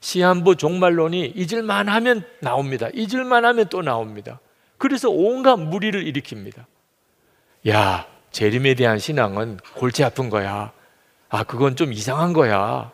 시한부 0.00 0.54
종말론이 0.54 1.26
잊을만 1.34 1.88
하면 1.88 2.24
나옵니다. 2.40 2.88
잊을만 2.94 3.44
하면 3.44 3.66
또 3.68 3.82
나옵니다. 3.82 4.38
그래서 4.78 5.10
온갖 5.10 5.56
무리를 5.56 6.00
일으킵니다. 6.04 6.64
야, 7.68 8.06
재림에 8.30 8.74
대한 8.74 9.00
신앙은 9.00 9.58
골치 9.74 10.04
아픈 10.04 10.30
거야. 10.30 10.72
아, 11.28 11.42
그건 11.42 11.74
좀 11.74 11.92
이상한 11.92 12.32
거야. 12.32 12.92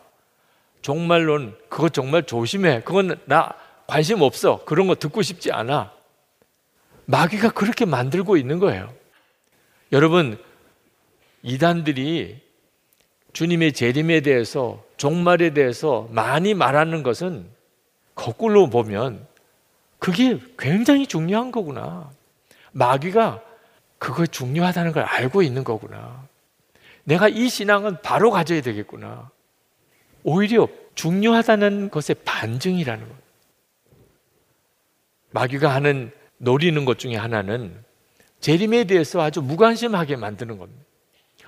종말론, 0.81 1.55
그거 1.69 1.89
정말 1.89 2.23
조심해. 2.23 2.81
그건 2.83 3.19
나 3.25 3.53
관심 3.85 4.21
없어. 4.21 4.65
그런 4.65 4.87
거 4.87 4.95
듣고 4.95 5.21
싶지 5.21 5.51
않아. 5.51 5.94
마귀가 7.05 7.51
그렇게 7.51 7.85
만들고 7.85 8.37
있는 8.37 8.59
거예요. 8.59 8.93
여러분, 9.91 10.37
이단들이 11.43 12.41
주님의 13.33 13.73
재림에 13.73 14.21
대해서 14.21 14.83
종말에 14.97 15.53
대해서 15.53 16.07
많이 16.11 16.53
말하는 16.53 17.03
것은 17.03 17.47
거꾸로 18.15 18.69
보면 18.69 19.27
그게 19.99 20.39
굉장히 20.57 21.05
중요한 21.05 21.51
거구나. 21.51 22.11
마귀가 22.71 23.41
그거 23.99 24.25
중요하다는 24.25 24.91
걸 24.91 25.03
알고 25.03 25.41
있는 25.41 25.63
거구나. 25.63 26.27
내가 27.03 27.27
이 27.27 27.49
신앙은 27.49 28.01
바로 28.01 28.31
가져야 28.31 28.61
되겠구나. 28.61 29.29
오히려 30.23 30.67
중요하다는 30.95 31.91
것의 31.91 32.15
반증이라는 32.23 33.07
것. 33.07 33.15
마귀가 35.31 35.73
하는 35.73 36.11
노리는 36.37 36.85
것 36.85 36.99
중에 36.99 37.15
하나는 37.15 37.83
재림에 38.39 38.83
대해서 38.85 39.21
아주 39.21 39.41
무관심하게 39.41 40.17
만드는 40.17 40.57
겁니다. 40.57 40.83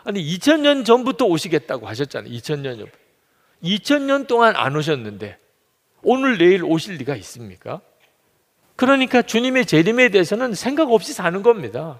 아니 0.04 0.23
2000년 0.23 0.86
전부터 0.86 1.26
오시겠다고 1.26 1.88
하셨잖아요. 1.88 2.32
2000년 2.32 2.78
전. 2.80 2.88
2000년 3.63 4.28
동안 4.28 4.56
안 4.56 4.76
오셨는데 4.76 5.38
오늘 6.04 6.38
내일 6.38 6.63
오실 6.63 6.95
리가 6.95 7.15
있습니까? 7.17 7.82
그러니까 8.76 9.21
주님의 9.21 9.65
재림에 9.65 10.10
대해서는 10.10 10.54
생각 10.54 10.91
없이 10.91 11.12
사는 11.12 11.41
겁니다. 11.43 12.00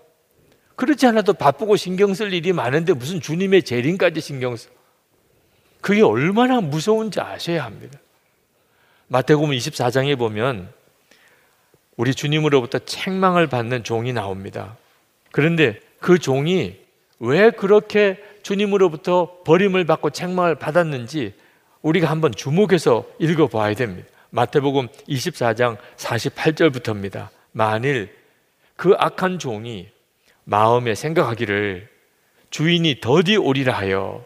그렇지 0.76 1.08
않아도 1.08 1.34
바쁘고 1.34 1.76
신경 1.76 2.14
쓸 2.14 2.32
일이 2.34 2.54
많은데 2.54 2.94
무슨 2.94 3.20
주님의 3.20 3.64
재림까지 3.64 4.22
신경 4.22 4.56
써. 4.56 4.70
그게 5.82 6.02
얼마나 6.02 6.62
무서운지 6.62 7.20
아셔야 7.20 7.66
합니다. 7.66 8.00
마태복음 9.08 9.52
24장에 9.52 10.18
보면 10.18 10.72
우리 11.98 12.14
주님으로부터 12.14 12.80
책망을 12.80 13.48
받는 13.48 13.84
종이 13.84 14.14
나옵니다. 14.14 14.78
그런데 15.32 15.80
그 16.00 16.20
종이 16.20 16.80
왜 17.20 17.50
그렇게 17.50 18.24
주님으로부터 18.44 19.40
버림을 19.44 19.86
받고 19.86 20.12
책망을 20.12 20.56
받았는지 20.56 21.34
우리가 21.82 22.10
한번 22.10 22.32
주목해서 22.32 23.06
읽어 23.20 23.48
봐야 23.48 23.74
됩니다. 23.74 24.08
마태복음 24.30 24.88
24장 25.10 25.78
48절부터입니다. 25.98 27.30
만일 27.52 28.16
그 28.76 28.94
악한 28.98 29.40
종이 29.40 29.90
마음에 30.44 30.94
생각하기를 30.94 31.90
주인이 32.52 33.02
더디 33.02 33.38
오리라 33.38 33.74
하여 33.74 34.24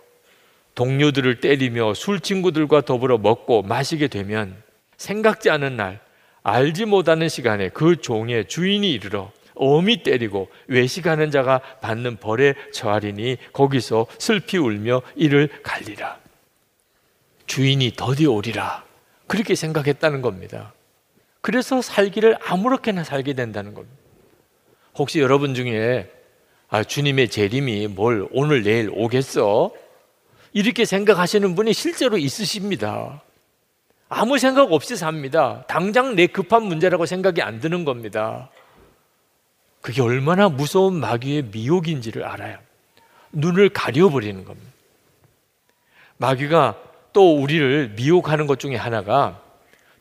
동료들을 0.75 1.39
때리며 1.39 1.93
술 1.93 2.19
친구들과 2.19 2.81
더불어 2.81 3.17
먹고 3.17 3.61
마시게 3.63 4.07
되면 4.07 4.61
생각지 4.97 5.49
않은 5.49 5.77
날 5.77 5.99
알지 6.43 6.85
못하는 6.85 7.29
시간에 7.29 7.69
그 7.69 8.01
종의 8.01 8.47
주인이 8.47 8.91
이르러 8.91 9.31
어미 9.55 10.03
때리고 10.03 10.49
외식하는 10.67 11.29
자가 11.29 11.59
받는 11.81 12.17
벌에 12.17 12.55
처하리니 12.73 13.37
거기서 13.53 14.07
슬피 14.17 14.57
울며 14.57 15.01
이를 15.15 15.49
갈리라. 15.61 16.17
주인이 17.45 17.93
더디 17.95 18.25
오리라. 18.25 18.83
그렇게 19.27 19.55
생각했다는 19.55 20.21
겁니다. 20.21 20.73
그래서 21.41 21.81
살기를 21.81 22.37
아무렇게나 22.43 23.03
살게 23.03 23.33
된다는 23.33 23.73
겁니다. 23.73 23.95
혹시 24.95 25.19
여러분 25.19 25.53
중에 25.53 26.09
아, 26.69 26.83
주님의 26.83 27.29
재림이 27.29 27.87
뭘 27.87 28.27
오늘 28.31 28.63
내일 28.63 28.89
오겠어? 28.93 29.71
이렇게 30.53 30.85
생각하시는 30.85 31.53
분이 31.55 31.73
실제로 31.73 32.17
있으십니다. 32.17 33.21
아무 34.13 34.37
생각 34.37 34.73
없이 34.73 34.97
삽니다. 34.97 35.63
당장 35.69 36.15
내 36.15 36.27
급한 36.27 36.63
문제라고 36.63 37.05
생각이 37.05 37.41
안 37.41 37.61
드는 37.61 37.85
겁니다. 37.85 38.49
그게 39.79 40.01
얼마나 40.01 40.49
무서운 40.49 40.95
마귀의 40.95 41.43
미혹인지를 41.53 42.25
알아요. 42.25 42.57
눈을 43.31 43.69
가려버리는 43.69 44.43
겁니다. 44.43 44.69
마귀가 46.17 46.75
또 47.13 47.41
우리를 47.41 47.93
미혹하는 47.95 48.47
것 48.47 48.59
중에 48.59 48.75
하나가 48.75 49.41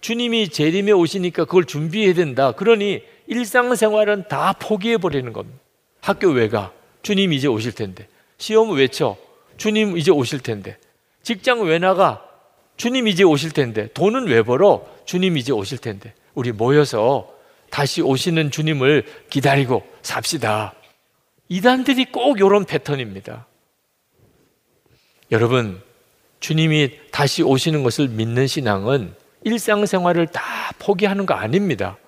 주님이 0.01 0.49
재림에 0.49 0.91
오시니까 0.91 1.45
그걸 1.45 1.65
준비해야 1.65 2.13
된다. 2.13 2.51
그러니 2.51 3.05
일상생활은 3.29 4.25
다 4.27 4.55
포기해버리는 4.55 5.33
겁니다. 5.33 5.57
학교 6.01 6.31
왜 6.31 6.49
가? 6.49 6.73
주님 7.03 7.33
이제 7.33 7.47
오실 7.47 7.77
텐데. 7.77 8.09
시험 8.39 8.73
왜 8.73 8.89
쳐? 8.89 9.17
주님 9.57 9.97
이제 9.97 10.11
오실 10.11 10.41
텐데. 10.41 10.79
직장 11.23 11.63
왜 11.63 11.79
나가? 11.79 12.30
주님 12.81 13.09
이제 13.09 13.23
오실 13.25 13.51
텐데. 13.51 13.89
돈은 13.93 14.27
왜 14.29 14.41
벌어? 14.41 14.87
주님 15.05 15.37
이제 15.37 15.53
오실 15.53 15.77
텐데. 15.77 16.15
우리 16.33 16.51
모여서 16.51 17.31
다시 17.69 18.01
오시는 18.01 18.51
주님을 18.51 19.05
기다리고 19.29 19.83
삽시다. 20.01 20.73
이단들이 21.51 22.07
꼭 22.07 22.39
이런 22.39 22.65
패턴입니다. 22.65 23.47
여러분, 25.31 25.83
주님이 26.41 26.93
다시 27.11 27.43
오시는 27.43 27.83
것을 27.83 28.09
믿는 28.09 28.47
신앙은 28.47 29.15
일상생활을 29.45 30.29
다 30.29 30.43
포기하는 30.79 31.27
거 31.27 31.35
아닙니다. 31.35 31.99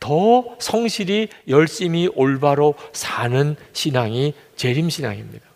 더 0.00 0.56
성실히 0.58 1.28
열심히 1.46 2.08
올바로 2.16 2.74
사는 2.92 3.54
신앙이 3.72 4.34
재림 4.56 4.90
신앙입니다. 4.90 5.46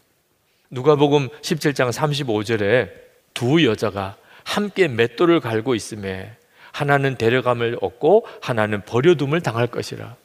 누가복음 0.71 1.29
17장 1.43 1.91
35절에 1.91 2.89
두 3.35 3.67
여자가 3.67 4.17
함께 4.51 4.89
맷돌을 4.89 5.39
갈고 5.39 5.77
있음에 5.77 6.37
하나는 6.73 7.17
데려감을 7.17 7.79
얻고 7.81 8.27
하나는 8.43 8.85
버려둠을 8.85 9.43
당할 9.43 9.69
것이라. 9.69 10.17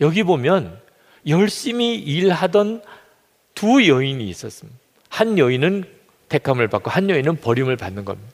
여기 0.00 0.22
보면 0.22 0.80
열심히 1.26 1.96
일하던 1.96 2.82
두 3.56 3.88
여인이 3.88 4.28
있었습니다. 4.28 4.78
한 5.08 5.38
여인은 5.38 5.84
택함을 6.28 6.68
받고 6.68 6.88
한 6.88 7.10
여인은 7.10 7.40
버림을 7.40 7.76
받는 7.76 8.04
겁니다. 8.04 8.32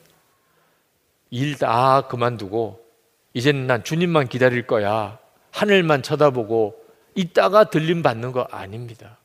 일 1.30 1.56
다 1.56 2.02
그만두고 2.02 2.84
이제는 3.32 3.66
난 3.66 3.82
주님만 3.82 4.28
기다릴 4.28 4.66
거야. 4.66 5.18
하늘만 5.50 6.02
쳐다보고 6.02 6.76
있다가 7.14 7.70
들림 7.70 8.02
받는 8.02 8.32
거 8.32 8.42
아닙니다. 8.50 9.16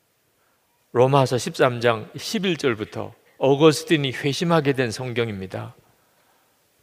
로마서 0.94 1.36
13장 1.36 2.10
11절부터 2.14 3.12
어거스틴이 3.38 4.14
회심하게 4.14 4.74
된 4.74 4.92
성경입니다. 4.92 5.76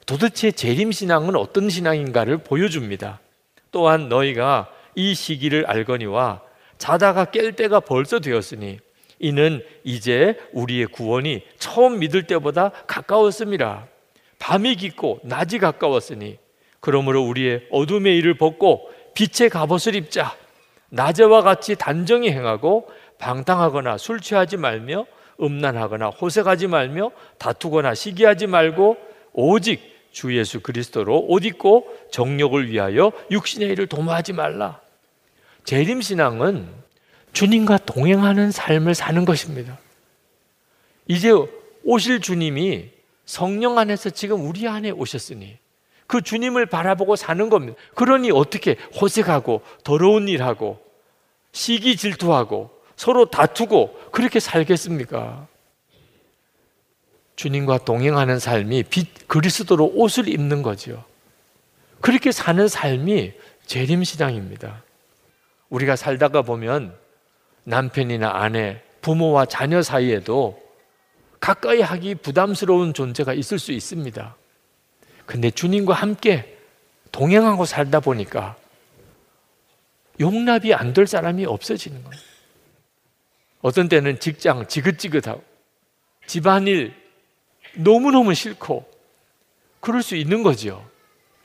도대체 0.07 0.53
재림 0.53 0.93
신앙은 0.93 1.35
어떤 1.35 1.69
신앙인가를 1.69 2.39
보여줍니다. 2.39 3.19
또한 3.73 4.09
너희가 4.09 4.71
이 4.95 5.15
시기를 5.15 5.67
알거니와 5.67 6.43
자다가 6.79 7.27
깰 7.27 7.57
때가 7.57 7.81
벌써 7.81 8.21
되었으니 8.21 8.79
이는 9.19 9.65
이제 9.83 10.39
우리의 10.53 10.87
구원이 10.87 11.43
처음 11.59 11.99
믿을 11.99 12.27
때보다 12.27 12.71
가까웠습니다. 12.87 13.89
밤이 14.39 14.77
깊고 14.77 15.21
낮이 15.25 15.59
가까웠으니 15.59 16.39
그러므로 16.81 17.23
우리의 17.23 17.67
어둠의 17.73 18.17
일을 18.19 18.35
벗고 18.35 18.89
빛의 19.15 19.51
갑옷을 19.51 19.97
입자. 19.97 20.37
낮에와 20.91 21.43
같이 21.43 21.75
단정히 21.75 22.31
행하고 22.31 22.89
방탕하거나 23.19 23.99
술 23.99 24.21
취하지 24.21 24.57
말며 24.57 25.07
음란하거나 25.41 26.11
호색하지 26.11 26.69
말며 26.69 27.11
다투거나 27.39 27.95
시기하지 27.95 28.47
말고 28.47 28.97
오직 29.33 29.96
주 30.17 30.35
예수 30.35 30.61
그리스도로 30.61 31.27
옷 31.29 31.45
입고 31.45 31.95
정력을 32.11 32.71
위하여 32.71 33.13
육신의 33.31 33.69
일을 33.69 33.87
도모하지 33.87 34.33
말라. 34.33 34.81
재림 35.65 36.01
신앙은 36.01 36.67
주님과 37.35 37.77
동행하는 37.85 38.51
삶을 38.51 38.95
사는 38.95 39.27
것입니다. 39.27 39.79
이제 41.07 41.33
오실 41.85 42.23
주님이 42.23 42.89
성령 43.27 43.77
안에서 43.77 44.09
지금 44.09 44.49
우리 44.49 44.67
안에 44.67 44.91
오셨으니 44.91 45.59
그 46.07 46.23
주님을 46.23 46.65
바라보고 46.65 47.15
사는 47.15 47.51
겁니다. 47.51 47.79
그러니 47.95 48.31
어떻게 48.31 48.79
호색하고 48.99 49.61
더러운 49.85 50.29
일하고 50.29 50.81
시기 51.53 51.95
질투하고 51.95 52.71
서로 52.97 53.27
다투고 53.27 54.09
그렇게 54.13 54.41
살겠습니까? 54.41 55.47
주님과 57.37 57.79
동행하는 57.79 58.39
삶이 58.39 58.85
빛 58.85 59.29
그리스도로 59.29 59.93
옷을 59.95 60.29
입는 60.29 60.63
거지요. 60.63 61.05
그렇게 62.01 62.33
사는 62.33 62.67
삶이 62.67 63.33
재림신앙입니다. 63.67 64.83
우리가 65.69 65.97
살다가 65.97 66.43
보면 66.43 66.97
남편이나 67.65 68.31
아내, 68.35 68.83
부모와 69.03 69.47
자녀 69.47 69.83
사이에도 69.83 70.61
가까이 71.41 71.81
하기 71.81 72.17
부담스러운 72.17 72.95
존재가 72.95 73.35
있을 73.35 73.59
수 73.59 73.73
있습니다. 73.73 74.37
근데 75.27 75.51
주님과 75.51 75.93
함께 75.95 76.57
동행하고 77.13 77.65
살다 77.65 78.01
보니까 78.01 78.57
용납이 80.21 80.73
안 80.73 80.95
될 80.95 81.07
사람이 81.07 81.45
없어지는 81.45 82.03
거예요. 82.03 82.23
어떤 83.61 83.89
때는 83.89 84.19
직장 84.21 84.67
지긋지긋하고 84.67 85.43
집안일 86.27 86.95
너무너무 87.77 88.35
싫고 88.35 88.89
그럴 89.81 90.03
수 90.03 90.17
있는 90.17 90.43
거죠. 90.43 90.85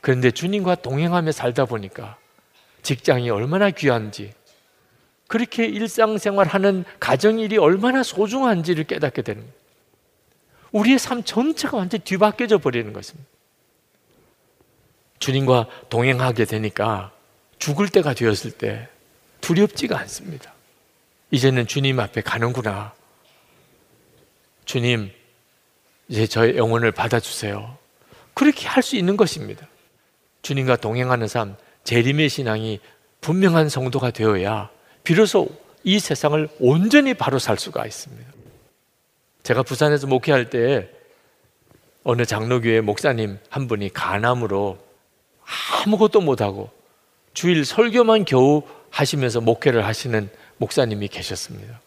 그런데 0.00 0.30
주님과 0.30 0.76
동행하며 0.76 1.32
살다 1.32 1.64
보니까 1.64 2.16
직장이 2.82 3.30
얼마나 3.30 3.70
귀한지 3.70 4.32
그렇게 5.28 5.64
일상생활하는 5.64 6.84
가정일이 7.00 7.56
얼마나 7.56 8.02
소중한지를 8.02 8.84
깨닫게 8.84 9.22
되는. 9.22 9.42
우리의 10.72 10.98
삶 10.98 11.22
전체가 11.22 11.76
완전히 11.76 12.04
뒤바뀌어져 12.04 12.58
버리는 12.58 12.92
것입니다. 12.92 13.30
주님과 15.20 15.68
동행하게 15.88 16.44
되니까 16.44 17.12
죽을 17.58 17.88
때가 17.88 18.12
되었을 18.12 18.50
때 18.50 18.88
두렵지가 19.40 19.98
않습니다. 20.00 20.52
이제는 21.30 21.66
주님 21.66 22.00
앞에 22.00 22.20
가는구나. 22.20 22.92
주님, 24.64 25.12
이제 26.12 26.26
저의 26.26 26.58
영혼을 26.58 26.92
받아주세요. 26.92 27.78
그렇게 28.34 28.68
할 28.68 28.82
수 28.82 28.96
있는 28.96 29.16
것입니다. 29.16 29.66
주님과 30.42 30.76
동행하는 30.76 31.26
삶, 31.26 31.56
재림의 31.84 32.28
신앙이 32.28 32.80
분명한 33.22 33.70
성도가 33.70 34.10
되어야 34.10 34.68
비로소 35.04 35.48
이 35.84 35.98
세상을 35.98 36.50
온전히 36.60 37.14
바로 37.14 37.38
살 37.38 37.56
수가 37.58 37.86
있습니다. 37.86 38.30
제가 39.42 39.62
부산에서 39.62 40.06
목회할 40.06 40.50
때 40.50 40.90
어느 42.04 42.26
장로교회 42.26 42.82
목사님 42.82 43.38
한 43.48 43.66
분이 43.66 43.94
간암으로 43.94 44.78
아무것도 45.86 46.20
못하고 46.20 46.70
주일 47.32 47.64
설교만 47.64 48.26
겨우 48.26 48.64
하시면서 48.90 49.40
목회를 49.40 49.86
하시는 49.86 50.28
목사님이 50.58 51.08
계셨습니다. 51.08 51.80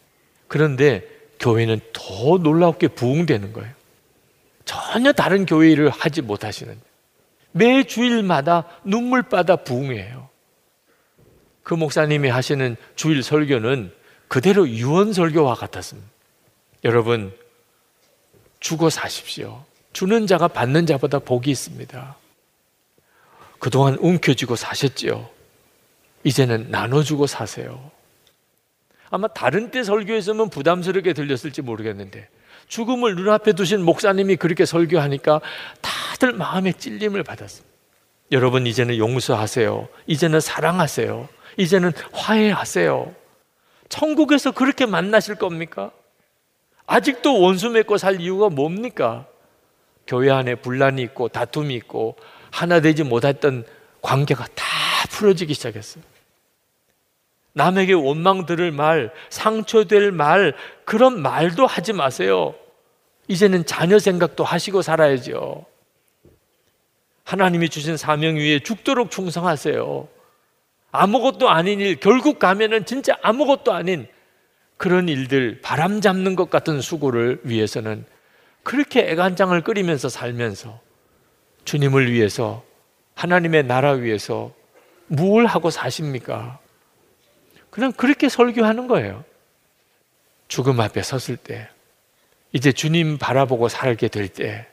그런데 0.48 1.06
교회는 1.38 1.80
더 1.92 2.38
놀랍게 2.38 2.88
부흥되는 2.88 3.52
거예요. 3.52 3.75
전혀 4.66 5.12
다른 5.12 5.46
교회 5.46 5.70
일을 5.70 5.88
하지 5.88 6.20
못하시는 6.20 6.78
매 7.52 7.84
주일마다 7.84 8.64
눈물바다 8.84 9.56
부흥해요. 9.56 10.28
그 11.62 11.72
목사님이 11.72 12.28
하시는 12.28 12.76
주일 12.96 13.22
설교는 13.22 13.92
그대로 14.28 14.68
유언 14.68 15.14
설교와 15.14 15.54
같았습니다. 15.54 16.06
여러분 16.84 17.32
죽어 18.60 18.90
사십시오. 18.90 19.64
주는 19.92 20.26
자가 20.26 20.48
받는 20.48 20.84
자보다 20.84 21.20
복이 21.20 21.50
있습니다. 21.50 22.16
그동안 23.58 23.94
움켜쥐고 23.94 24.56
사셨지요. 24.56 25.28
이제는 26.24 26.70
나눠주고 26.70 27.26
사세요. 27.26 27.90
아마 29.08 29.28
다른 29.28 29.70
때 29.70 29.82
설교했으면 29.82 30.50
부담스럽게 30.50 31.12
들렸을지 31.12 31.62
모르겠는데 31.62 32.28
죽음을 32.68 33.14
눈앞에 33.14 33.52
두신 33.52 33.84
목사님이 33.84 34.36
그렇게 34.36 34.64
설교하니까 34.64 35.40
다들 35.80 36.32
마음에 36.32 36.72
찔림을 36.72 37.22
받았습니다. 37.22 37.74
여러분 38.32 38.66
이제는 38.66 38.96
용서하세요. 38.96 39.88
이제는 40.06 40.40
사랑하세요. 40.40 41.28
이제는 41.58 41.92
화해하세요. 42.12 43.14
천국에서 43.88 44.50
그렇게 44.50 44.84
만나실 44.86 45.36
겁니까? 45.36 45.92
아직도 46.86 47.40
원수 47.40 47.70
맺고 47.70 47.98
살 47.98 48.20
이유가 48.20 48.48
뭡니까? 48.48 49.26
교회 50.06 50.30
안에 50.30 50.56
분란이 50.56 51.02
있고 51.02 51.28
다툼이 51.28 51.74
있고 51.74 52.16
하나 52.50 52.80
되지 52.80 53.02
못했던 53.02 53.64
관계가 54.02 54.46
다 54.54 54.64
풀어지기 55.10 55.54
시작했어요. 55.54 56.02
남에게 57.56 57.94
원망 57.94 58.44
들을 58.44 58.70
말, 58.70 59.10
상처될 59.30 60.12
말, 60.12 60.54
그런 60.84 61.22
말도 61.22 61.66
하지 61.66 61.94
마세요. 61.94 62.54
이제는 63.28 63.64
자녀 63.64 63.98
생각도 63.98 64.44
하시고 64.44 64.82
살아야죠. 64.82 65.64
하나님이 67.24 67.70
주신 67.70 67.96
사명 67.96 68.36
위에 68.36 68.58
죽도록 68.58 69.10
충성하세요. 69.10 70.06
아무것도 70.92 71.48
아닌 71.48 71.80
일, 71.80 71.96
결국 71.98 72.38
가면은 72.38 72.84
진짜 72.84 73.16
아무것도 73.22 73.72
아닌 73.72 74.06
그런 74.76 75.08
일들, 75.08 75.62
바람 75.62 76.02
잡는 76.02 76.36
것 76.36 76.50
같은 76.50 76.82
수고를 76.82 77.40
위해서는 77.42 78.04
그렇게 78.64 79.00
애간장을 79.10 79.58
끓이면서 79.62 80.10
살면서 80.10 80.78
주님을 81.64 82.12
위해서 82.12 82.62
하나님의 83.14 83.64
나라 83.64 83.92
위해서 83.92 84.52
무엇 85.06 85.46
하고 85.46 85.70
사십니까? 85.70 86.58
그냥 87.76 87.92
그렇게 87.92 88.30
설교하는 88.30 88.86
거예요. 88.86 89.22
죽음 90.48 90.80
앞에 90.80 91.02
섰을 91.02 91.36
때, 91.36 91.68
이제 92.52 92.72
주님 92.72 93.18
바라보고 93.18 93.68
살게 93.68 94.08
될 94.08 94.28
때, 94.28 94.66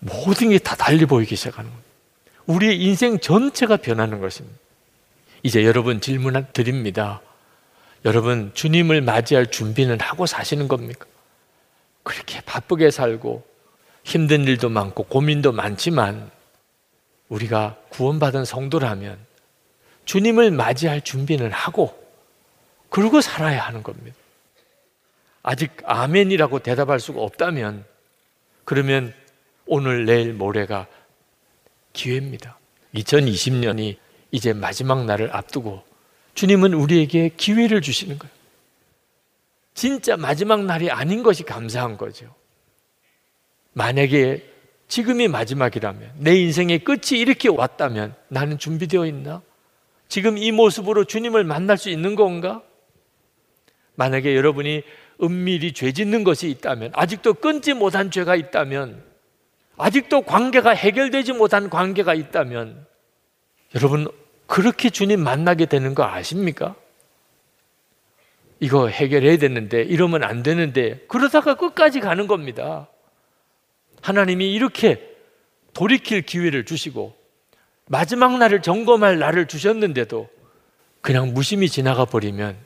모든 0.00 0.50
게 0.50 0.58
다 0.58 0.74
달리 0.74 1.06
보이기 1.06 1.36
시작하는 1.36 1.70
거예요. 1.70 1.84
우리의 2.46 2.82
인생 2.82 3.20
전체가 3.20 3.76
변하는 3.76 4.18
것입니다. 4.20 4.58
이제 5.44 5.64
여러분 5.64 6.00
질문 6.00 6.44
드립니다. 6.52 7.20
여러분, 8.04 8.50
주님을 8.54 9.02
맞이할 9.02 9.46
준비는 9.52 10.00
하고 10.00 10.26
사시는 10.26 10.66
겁니까? 10.66 11.06
그렇게 12.02 12.40
바쁘게 12.40 12.90
살고 12.90 13.46
힘든 14.02 14.42
일도 14.48 14.68
많고 14.68 15.04
고민도 15.04 15.52
많지만 15.52 16.28
우리가 17.28 17.76
구원받은 17.90 18.44
성도라면 18.44 19.16
주님을 20.06 20.50
맞이할 20.50 21.02
준비는 21.02 21.52
하고 21.52 22.01
그러고 22.92 23.22
살아야 23.22 23.62
하는 23.62 23.82
겁니다. 23.82 24.14
아직 25.42 25.72
아멘이라고 25.84 26.58
대답할 26.58 27.00
수가 27.00 27.22
없다면 27.22 27.86
그러면 28.64 29.14
오늘 29.64 30.04
내일 30.04 30.34
모레가 30.34 30.86
기회입니다. 31.94 32.58
2020년이 32.94 33.96
이제 34.30 34.52
마지막 34.52 35.06
날을 35.06 35.34
앞두고 35.34 35.82
주님은 36.34 36.74
우리에게 36.74 37.30
기회를 37.30 37.80
주시는 37.80 38.18
거예요. 38.18 38.32
진짜 39.72 40.18
마지막 40.18 40.62
날이 40.66 40.90
아닌 40.90 41.22
것이 41.22 41.44
감사한 41.44 41.96
거죠. 41.96 42.34
만약에 43.72 44.46
지금이 44.88 45.28
마지막이라면 45.28 46.16
내 46.18 46.38
인생의 46.38 46.84
끝이 46.84 47.18
이렇게 47.18 47.48
왔다면 47.48 48.14
나는 48.28 48.58
준비되어 48.58 49.06
있나? 49.06 49.40
지금 50.08 50.36
이 50.36 50.52
모습으로 50.52 51.04
주님을 51.04 51.44
만날 51.44 51.78
수 51.78 51.88
있는 51.88 52.16
건가? 52.16 52.62
만약에 53.94 54.34
여러분이 54.34 54.82
은밀히 55.22 55.72
죄 55.72 55.92
짓는 55.92 56.24
것이 56.24 56.48
있다면 56.50 56.92
아직도 56.94 57.34
끊지 57.34 57.74
못한 57.74 58.10
죄가 58.10 58.34
있다면 58.36 59.02
아직도 59.76 60.22
관계가 60.22 60.70
해결되지 60.70 61.32
못한 61.32 61.70
관계가 61.70 62.14
있다면 62.14 62.86
여러분 63.74 64.08
그렇게 64.46 64.90
주님 64.90 65.22
만나게 65.22 65.66
되는 65.66 65.94
거 65.94 66.04
아십니까? 66.04 66.74
이거 68.60 68.86
해결해야 68.88 69.38
되는데 69.38 69.82
이러면 69.82 70.22
안 70.22 70.42
되는데 70.42 71.04
그러다가 71.08 71.54
끝까지 71.54 72.00
가는 72.00 72.26
겁니다. 72.26 72.88
하나님이 74.02 74.52
이렇게 74.52 75.10
돌이킬 75.72 76.22
기회를 76.22 76.64
주시고 76.64 77.16
마지막 77.86 78.38
날을 78.38 78.62
점검할 78.62 79.18
날을 79.18 79.46
주셨는데도 79.46 80.28
그냥 81.00 81.34
무심히 81.34 81.68
지나가 81.68 82.04
버리면 82.04 82.56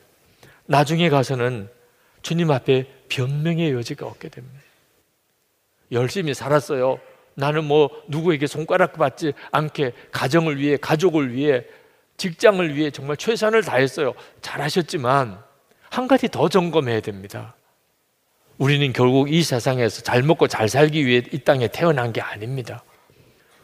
나중에 0.67 1.09
가서는 1.09 1.69
주님 2.21 2.51
앞에 2.51 2.85
변명의 3.09 3.71
여지가 3.71 4.05
없게 4.05 4.29
됩니다. 4.29 4.59
열심히 5.91 6.33
살았어요. 6.33 6.99
나는 7.35 7.63
뭐 7.63 7.89
누구에게 8.07 8.47
손가락 8.47 8.93
받지 8.93 9.33
않게 9.51 9.93
가정을 10.11 10.59
위해 10.59 10.77
가족을 10.77 11.33
위해 11.33 11.63
직장을 12.17 12.75
위해 12.75 12.91
정말 12.91 13.15
최선을 13.15 13.63
다했어요. 13.63 14.13
잘하셨지만 14.41 15.39
한 15.89 16.07
가지 16.07 16.27
더 16.27 16.49
점검해야 16.49 16.99
됩니다. 16.99 17.55
우리는 18.57 18.91
결국 18.91 19.31
이 19.31 19.43
세상에서 19.43 20.01
잘 20.01 20.23
먹고 20.23 20.47
잘 20.47 20.67
살기 20.67 21.05
위해 21.05 21.21
이 21.31 21.39
땅에 21.39 21.67
태어난 21.67 22.11
게 22.11 22.21
아닙니다. 22.21 22.83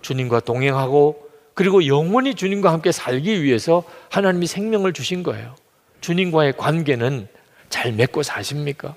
주님과 0.01 0.41
동행하고 0.41 1.29
그리고 1.55 1.85
영원히 1.87 2.35
주님과 2.35 2.71
함께 2.71 2.91
살기 2.91 3.43
위해서 3.43 3.83
하나님이 4.11 4.45
생명을 4.47 4.93
주신 4.93 5.23
거예요. 5.23 5.55
주님과의 6.03 6.57
관계는 6.57 7.29
잘 7.69 7.93
맺고 7.93 8.23
사십니까? 8.23 8.95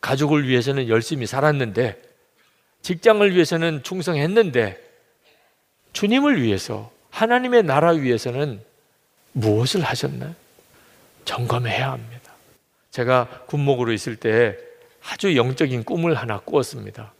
가족을 0.00 0.48
위해서는 0.48 0.88
열심히 0.88 1.26
살았는데 1.26 2.00
직장을 2.80 3.34
위해서는 3.34 3.82
충성했는데 3.82 4.80
주님을 5.92 6.42
위해서 6.42 6.90
하나님의 7.10 7.64
나라 7.64 7.90
위해서는 7.90 8.62
무엇을 9.32 9.82
하셨나요? 9.82 10.34
점검해야 11.26 11.92
합니다. 11.92 12.32
제가 12.90 13.44
군목으로 13.46 13.92
있을 13.92 14.16
때 14.16 14.56
아주 15.06 15.36
영적인 15.36 15.84
꿈을 15.84 16.14
하나 16.14 16.40
꾸었습니다. 16.40 17.12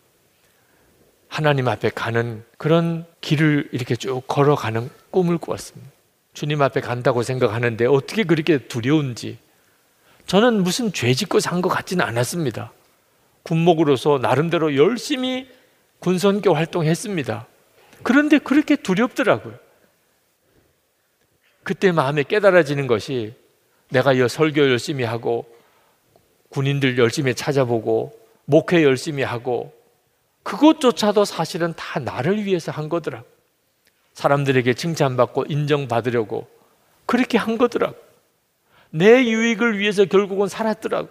하나님 1.29 1.68
앞에 1.68 1.91
가는 1.91 2.43
그런 2.57 3.05
길을 3.21 3.68
이렇게 3.73 3.97
쭉 3.97 4.23
걸어가는 4.27 4.89
꿈을 5.11 5.37
꾸었습니다. 5.37 5.99
주님 6.33 6.62
앞에 6.62 6.81
간다고 6.81 7.22
생각하는데 7.22 7.87
어떻게 7.87 8.24
그렇게 8.24 8.59
두려운지 8.59 9.39
저는 10.26 10.62
무슨 10.62 10.93
죄 10.93 11.12
짓고 11.12 11.41
산 11.41 11.61
것 11.61 11.68
같지는 11.68 12.05
않았습니다. 12.05 12.72
군목으로서 13.43 14.18
나름대로 14.18 14.76
열심히 14.76 15.49
군선교 15.99 16.55
활동했습니다. 16.55 17.47
그런데 18.03 18.39
그렇게 18.39 18.76
두렵더라고요. 18.76 19.55
그때 21.62 21.93
마음에 21.93 22.22
깨달아지는 22.22 22.87
것이 22.87 23.35
내가 23.91 24.12
이 24.12 24.26
설교 24.28 24.61
열심히 24.70 25.05
하고 25.05 25.47
군인들 26.51 26.97
열심히 26.99 27.35
찾아보고 27.35 28.18
목회 28.45 28.83
열심히 28.83 29.22
하고 29.22 29.74
그것조차도 30.43 31.24
사실은 31.24 31.74
다 31.76 32.01
나를 32.01 32.45
위해서 32.45 32.72
한 32.72 32.89
거더라. 32.89 33.22
사람들에게 34.21 34.75
칭찬받고 34.75 35.47
인정받으려고 35.49 36.47
그렇게 37.07 37.39
한 37.39 37.57
거더라. 37.57 37.95
내 38.91 39.25
유익을 39.25 39.79
위해서 39.79 40.05
결국은 40.05 40.47
살았더라고. 40.47 41.09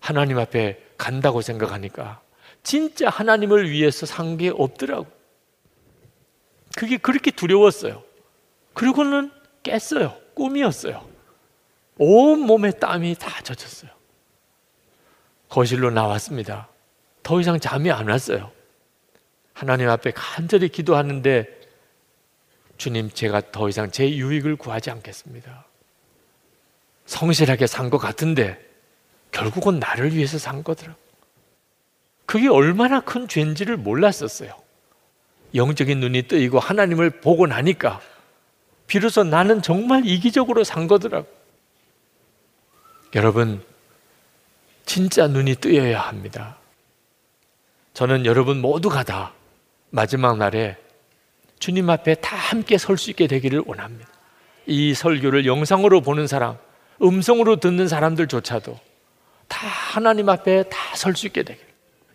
하나님 0.00 0.38
앞에 0.38 0.82
간다고 0.98 1.40
생각하니까 1.40 2.20
진짜 2.64 3.08
하나님을 3.08 3.70
위해서 3.70 4.06
산 4.06 4.36
게 4.36 4.50
없더라고. 4.52 5.06
그게 6.76 6.96
그렇게 6.96 7.30
두려웠어요. 7.30 8.02
그리고는 8.74 9.30
깼어요. 9.62 10.16
꿈이었어요. 10.34 11.06
온 11.98 12.40
몸에 12.40 12.72
땀이 12.72 13.14
다 13.14 13.40
젖었어요. 13.42 13.90
거실로 15.48 15.90
나왔습니다. 15.90 16.68
더 17.22 17.40
이상 17.40 17.60
잠이 17.60 17.90
안 17.92 18.08
왔어요. 18.08 18.50
하나님 19.62 19.88
앞에 19.90 20.10
간절히 20.10 20.68
기도하는데 20.68 21.46
주님, 22.78 23.10
제가 23.10 23.52
더 23.52 23.68
이상 23.68 23.92
제 23.92 24.10
유익을 24.10 24.56
구하지 24.56 24.90
않겠습니다. 24.90 25.66
성실하게 27.06 27.68
산 27.68 27.88
것 27.88 27.98
같은데 27.98 28.58
결국은 29.30 29.78
나를 29.78 30.16
위해서 30.16 30.36
산 30.36 30.64
거더라. 30.64 30.96
그게 32.26 32.48
얼마나 32.48 32.98
큰 32.98 33.28
죄인지를 33.28 33.76
몰랐었어요. 33.76 34.52
영적인 35.54 36.00
눈이 36.00 36.22
뜨이고 36.22 36.58
하나님을 36.58 37.20
보고 37.20 37.46
나니까 37.46 38.00
비로소 38.88 39.22
나는 39.22 39.62
정말 39.62 40.04
이기적으로 40.04 40.64
산 40.64 40.88
거더라고. 40.88 41.28
여러분, 43.14 43.64
진짜 44.86 45.28
눈이 45.28 45.54
뜨여야 45.56 46.00
합니다. 46.00 46.56
저는 47.94 48.26
여러분 48.26 48.60
모두가 48.60 49.04
다 49.04 49.32
마지막 49.96 50.38
날에 50.38 50.76
주님 51.58 51.90
앞에 51.90 52.14
다 52.16 52.34
함께 52.34 52.78
설 52.78 52.96
수 52.96 53.10
있게 53.10 53.26
되기를 53.26 53.62
원합니다. 53.66 54.08
이 54.66 54.94
설교를 54.94 55.44
영상으로 55.46 56.00
보는 56.00 56.26
사람, 56.26 56.56
음성으로 57.02 57.56
듣는 57.56 57.88
사람들조차도 57.88 58.78
다 59.48 59.66
하나님 59.66 60.28
앞에 60.28 60.64
다 60.64 60.78
설 60.96 61.14
수 61.14 61.26
있게 61.26 61.42
되길. 61.42 61.62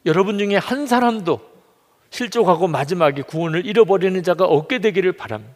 여러분 0.05 0.37
중에 0.39 0.55
한 0.55 0.87
사람도 0.87 1.39
실족하고 2.09 2.67
마지막에 2.67 3.21
구원을 3.21 3.65
잃어버리는 3.65 4.21
자가 4.23 4.45
없게 4.45 4.79
되기를 4.79 5.11
바랍니다. 5.13 5.53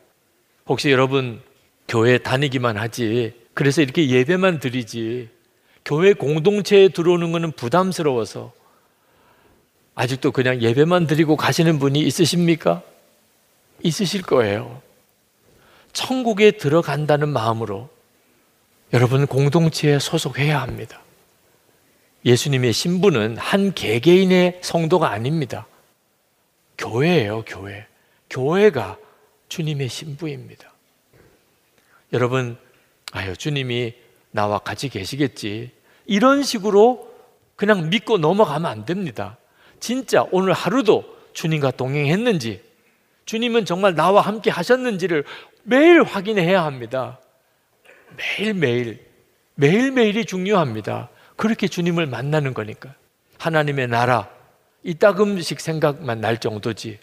혹시 0.67 0.91
여러분 0.91 1.41
교회 1.87 2.17
다니기만 2.17 2.77
하지 2.77 3.33
그래서 3.53 3.81
이렇게 3.81 4.09
예배만 4.09 4.59
드리지 4.59 5.29
교회 5.83 6.13
공동체에 6.13 6.89
들어오는 6.89 7.31
것은 7.31 7.51
부담스러워서 7.53 8.53
아직도 9.95 10.31
그냥 10.31 10.61
예배만 10.61 11.07
드리고 11.07 11.35
가시는 11.35 11.79
분이 11.79 11.99
있으십니까? 11.99 12.81
있으실 13.83 14.21
거예요. 14.21 14.81
천국에 15.93 16.51
들어간다는 16.51 17.29
마음으로 17.29 17.89
여러분 18.93 19.27
공동체에 19.27 19.99
소속해야 19.99 20.61
합니다. 20.61 21.01
예수님의 22.25 22.71
신부는 22.73 23.37
한 23.37 23.73
개개인의 23.73 24.59
성도가 24.61 25.09
아닙니다. 25.09 25.65
교회예요, 26.77 27.43
교회. 27.45 27.85
교회가 28.29 28.97
주님의 29.49 29.89
신부입니다. 29.89 30.71
여러분, 32.13 32.57
아유, 33.11 33.35
주님이 33.35 33.93
나와 34.31 34.59
같이 34.59 34.89
계시겠지. 34.89 35.71
이런 36.05 36.43
식으로 36.43 37.11
그냥 37.55 37.89
믿고 37.89 38.17
넘어가면 38.17 38.69
안 38.69 38.85
됩니다. 38.85 39.37
진짜 39.81 40.25
오늘 40.31 40.53
하루도 40.53 41.03
주님과 41.33 41.71
동행했는지, 41.71 42.61
주님은 43.25 43.65
정말 43.65 43.95
나와 43.95 44.21
함께 44.21 44.49
하셨는지를 44.49 45.25
매일 45.63 46.03
확인해야 46.03 46.63
합니다. 46.63 47.19
매일매일, 48.15 49.05
매일매일이 49.55 50.25
중요합니다. 50.25 51.09
그렇게 51.35 51.67
주님을 51.67 52.05
만나는 52.05 52.53
거니까. 52.53 52.93
하나님의 53.39 53.87
나라, 53.87 54.29
이따금씩 54.83 55.59
생각만 55.59 56.21
날 56.21 56.37
정도지. 56.37 56.99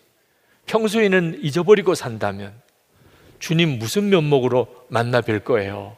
평소에는 0.66 1.40
잊어버리고 1.42 1.94
산다면 1.94 2.52
주님 3.40 3.78
무슨 3.78 4.10
면목으로 4.10 4.68
만나 4.88 5.20
뵐 5.20 5.40
거예요. 5.40 5.96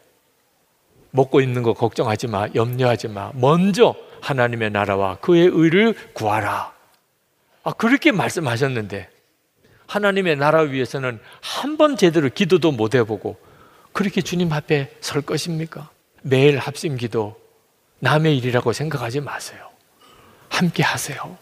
먹고 1.10 1.40
있는 1.40 1.62
거 1.62 1.74
걱정하지 1.74 2.28
마, 2.28 2.48
염려하지 2.54 3.08
마. 3.08 3.32
먼저 3.34 3.94
하나님의 4.22 4.70
나라와 4.70 5.16
그의 5.16 5.46
의를 5.52 5.94
구하라. 6.12 6.72
아, 7.62 7.72
그렇게 7.72 8.12
말씀하셨는데, 8.12 9.08
하나님의 9.86 10.36
나라 10.36 10.60
위해서는 10.60 11.20
한 11.40 11.76
번 11.76 11.96
제대로 11.96 12.28
기도도 12.28 12.72
못 12.72 12.94
해보고, 12.94 13.38
그렇게 13.92 14.20
주님 14.20 14.52
앞에 14.52 14.96
설 15.00 15.22
것입니까? 15.22 15.90
매일 16.22 16.58
합심 16.58 16.96
기도 16.96 17.40
남의 17.98 18.36
일이라고 18.38 18.72
생각하지 18.72 19.20
마세요. 19.20 19.68
함께 20.48 20.82
하세요. 20.82 21.36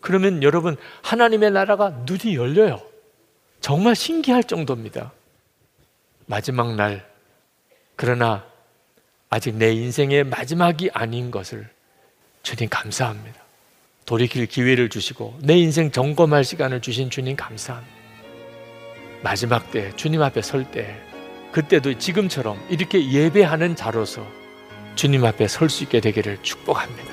그러면 0.00 0.42
여러분 0.42 0.76
하나님의 1.02 1.50
나라가 1.52 1.90
눈이 1.90 2.34
열려요. 2.34 2.80
정말 3.60 3.94
신기할 3.94 4.44
정도입니다. 4.44 5.12
마지막 6.26 6.74
날 6.74 7.08
그러나 7.96 8.44
아직 9.30 9.54
내 9.54 9.72
인생의 9.72 10.24
마지막이 10.24 10.90
아닌 10.92 11.30
것을 11.30 11.68
주님 12.42 12.68
감사합니다. 12.68 13.40
돌이킬 14.04 14.46
기회를 14.46 14.88
주시고 14.88 15.38
내 15.42 15.56
인생 15.56 15.90
점검할 15.90 16.44
시간을 16.44 16.80
주신 16.80 17.08
주님 17.10 17.36
감사합니다. 17.36 17.94
마지막 19.22 19.70
때 19.70 19.92
주님 19.96 20.22
앞에 20.22 20.42
설 20.42 20.64
때 20.64 20.96
그때도 21.52 21.98
지금처럼 21.98 22.58
이렇게 22.70 23.10
예배하는 23.10 23.76
자로서 23.76 24.26
주님 24.96 25.24
앞에 25.24 25.46
설 25.48 25.68
수 25.68 25.84
있게 25.84 26.00
되기를 26.00 26.38
축복합니다. 26.42 27.12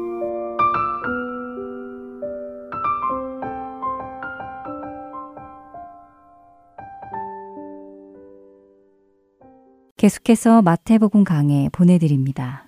계속해서 10.01 10.63
마태복음 10.63 11.23
강해 11.23 11.69
보내드립니다. 11.71 12.65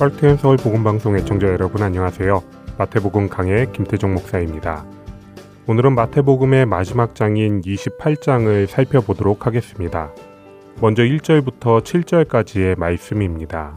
헐트앤 0.00 0.38
서울 0.38 0.56
복음방송 0.56 1.16
애청자 1.18 1.46
여러분 1.46 1.84
안녕하세요. 1.84 2.42
마태복음 2.78 3.28
강의 3.28 3.70
김태종 3.70 4.12
목사입니다. 4.12 4.84
오늘은 5.68 5.94
마태복음의 5.94 6.66
마지막 6.66 7.14
장인 7.14 7.60
28장을 7.60 8.66
살펴보도록 8.66 9.46
하겠습니다. 9.46 10.12
먼저 10.80 11.04
1절부터 11.04 11.84
7절까지의 11.84 12.76
말씀입니다. 12.76 13.76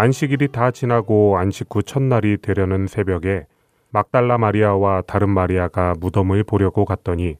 안식일이 0.00 0.48
다 0.48 0.70
지나고 0.70 1.36
안식 1.36 1.66
후 1.70 1.82
첫날이 1.82 2.38
되려는 2.38 2.86
새벽에 2.86 3.44
막달라 3.90 4.38
마리아와 4.38 5.02
다른 5.02 5.28
마리아가 5.28 5.92
무덤을 6.00 6.42
보려고 6.44 6.86
갔더니 6.86 7.36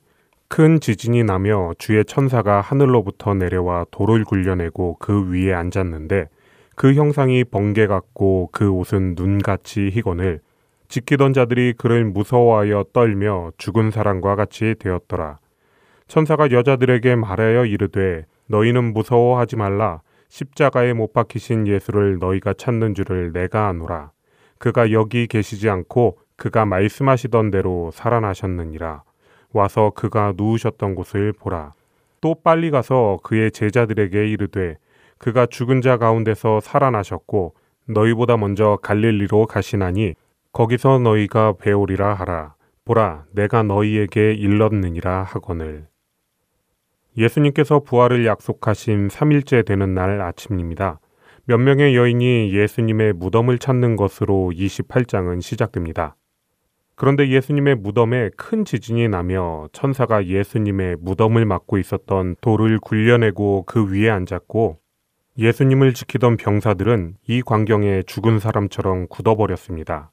큰 0.46 0.78
지진이 0.78 1.24
나며 1.24 1.72
주의 1.78 2.04
천사가 2.04 2.61
하늘로부터 2.61 3.32
내려와 3.32 3.86
돌을 3.90 4.24
굴려내고 4.24 4.98
그 4.98 5.30
위에 5.30 5.54
앉았는데 5.54 6.28
그 6.76 6.92
형상이 6.92 7.44
번개 7.44 7.86
같고 7.86 8.50
그 8.52 8.70
옷은 8.70 9.14
눈같이 9.16 9.88
희건을 9.90 10.40
지키던 10.88 11.32
자들이 11.32 11.72
그를 11.78 12.04
무서워하여 12.04 12.84
떨며 12.92 13.52
죽은 13.56 13.90
사람과 13.90 14.36
같이 14.36 14.74
되었더라. 14.78 15.38
천사가 16.08 16.50
여자들에게 16.50 17.16
말하여 17.16 17.64
이르되 17.64 18.26
너희는 18.48 18.92
무서워하지 18.92 19.56
말라 19.56 20.02
십자가에 20.30 20.92
못 20.94 21.12
박히신 21.12 21.66
예수를 21.66 22.18
너희가 22.18 22.54
찾는 22.54 22.94
줄을 22.94 23.32
내가 23.32 23.68
아노라. 23.68 24.12
그가 24.58 24.92
여기 24.92 25.26
계시지 25.26 25.68
않고 25.68 26.18
그가 26.36 26.64
말씀하시던 26.64 27.50
대로 27.50 27.90
살아나셨느니라. 27.92 29.02
와서 29.52 29.90
그가 29.94 30.32
누우셨던 30.36 30.94
곳을 30.94 31.32
보라. 31.32 31.74
또 32.20 32.36
빨리 32.42 32.70
가서 32.70 33.18
그의 33.24 33.50
제자들에게 33.50 34.28
이르되 34.28 34.78
그가 35.18 35.46
죽은 35.46 35.80
자 35.82 35.98
가운데서 35.98 36.60
살아나셨고 36.60 37.54
너희보다 37.88 38.36
먼저 38.36 38.78
갈릴리로 38.82 39.46
가시나니 39.46 40.14
거기서 40.52 41.00
너희가 41.00 41.54
배우리라 41.58 42.14
하라. 42.14 42.54
보라, 42.84 43.24
내가 43.32 43.62
너희에게 43.62 44.32
일렀느니라 44.34 45.24
하거늘. 45.24 45.89
예수님께서 47.20 47.80
부활을 47.80 48.24
약속하신 48.24 49.08
3일째 49.08 49.66
되는 49.66 49.92
날 49.92 50.22
아침입니다. 50.22 51.00
몇 51.44 51.58
명의 51.58 51.94
여인이 51.94 52.54
예수님의 52.54 53.12
무덤을 53.12 53.58
찾는 53.58 53.96
것으로 53.96 54.52
28장은 54.54 55.42
시작됩니다. 55.42 56.16
그런데 56.94 57.28
예수님의 57.28 57.76
무덤에 57.76 58.30
큰 58.36 58.64
지진이 58.64 59.08
나며 59.08 59.68
천사가 59.72 60.26
예수님의 60.26 60.96
무덤을 61.00 61.44
막고 61.44 61.76
있었던 61.76 62.36
돌을 62.40 62.78
굴려내고 62.78 63.64
그 63.66 63.92
위에 63.92 64.08
앉았고 64.08 64.78
예수님을 65.38 65.92
지키던 65.92 66.38
병사들은 66.38 67.16
이 67.26 67.42
광경에 67.42 68.02
죽은 68.02 68.38
사람처럼 68.38 69.08
굳어버렸습니다. 69.08 70.10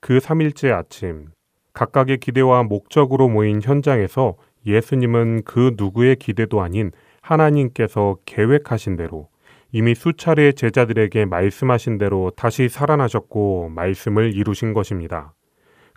그 0.00 0.18
3일째 0.18 0.72
아침, 0.72 1.26
각각의 1.74 2.18
기대와 2.18 2.62
목적으로 2.62 3.28
모인 3.28 3.60
현장에서 3.62 4.36
예수님은 4.66 5.42
그 5.44 5.74
누구의 5.76 6.16
기대도 6.16 6.60
아닌 6.60 6.92
하나님께서 7.20 8.16
계획하신 8.26 8.96
대로 8.96 9.28
이미 9.70 9.94
수차례 9.94 10.52
제자들에게 10.52 11.24
말씀하신 11.24 11.98
대로 11.98 12.30
다시 12.36 12.68
살아나셨고 12.68 13.70
말씀을 13.70 14.34
이루신 14.34 14.74
것입니다. 14.74 15.32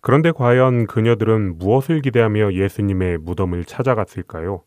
그런데 0.01 0.31
과연 0.31 0.87
그녀들은 0.87 1.57
무엇을 1.57 2.01
기대하며 2.01 2.53
예수님의 2.53 3.17
무덤을 3.17 3.65
찾아갔을까요? 3.65 4.63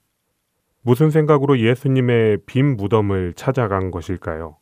무슨 0.83 1.11
생각으로 1.11 1.59
예수님의 1.59 2.39
빈 2.47 2.77
무덤을 2.77 3.35
찾아간 3.35 3.91
것일까요? 3.91 4.57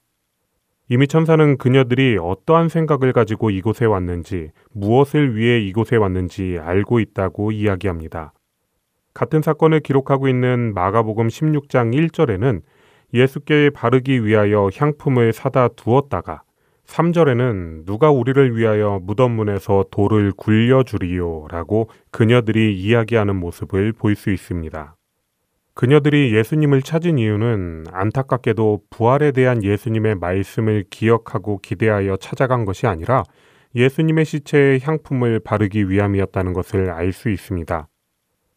이미 0.89 1.09
천사는 1.09 1.57
그녀들이 1.57 2.17
어떠한 2.21 2.69
생각을 2.69 3.13
가지고 3.13 3.51
이곳에 3.51 3.87
왔는지, 3.87 4.53
무엇을 4.73 5.35
위해 5.37 5.59
이곳에 5.61 5.97
왔는지 5.97 6.59
알고 6.61 7.01
있다고 7.01 7.51
이야기합니다. 7.51 8.33
같은 9.17 9.41
사건을 9.41 9.81
기록하고 9.81 10.29
있는 10.29 10.75
마가복음 10.75 11.29
16장 11.29 11.95
1절에는 11.95 12.61
예수께 13.15 13.71
바르기 13.71 14.27
위하여 14.27 14.69
향품을 14.77 15.33
사다 15.33 15.69
두었다가 15.69 16.43
3절에는 16.85 17.87
누가 17.87 18.11
우리를 18.11 18.55
위하여 18.55 19.01
무덤문에서 19.03 19.87
돌을 19.91 20.33
굴려주리요 20.33 21.47
라고 21.51 21.89
그녀들이 22.11 22.79
이야기하는 22.79 23.37
모습을 23.37 23.95
볼 23.95 24.17
수 24.17 24.31
있습니다. 24.31 24.95
그녀들이 25.73 26.35
예수님을 26.35 26.83
찾은 26.83 27.19
이유는 27.19 27.87
안타깝게도 27.93 28.83
부활에 28.91 29.33
대한 29.33 29.65
예수님의 29.65 30.17
말씀을 30.17 30.85
기억하고 30.91 31.59
기대하여 31.63 32.19
찾아간 32.19 32.67
것이 32.67 32.87
아니라 32.87 33.23
예수님의 33.75 34.27
시체에 34.27 34.79
향품을 34.83 35.41
바르기 35.41 35.89
위함이었다는 35.89 36.53
것을 36.53 36.91
알 36.91 37.13
수 37.13 37.31
있습니다. 37.31 37.89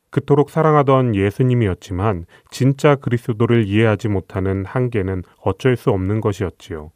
그토록 0.09 0.49
사랑하던 0.49 1.15
예수님이었지만 1.15 2.25
진짜 2.49 2.95
그리스도를 2.95 3.65
이해하지 3.65 4.07
못하는 4.07 4.65
한계는 4.65 5.23
어쩔 5.41 5.75
수 5.75 5.91
없는 5.91 6.21
것이었지요. 6.21 6.91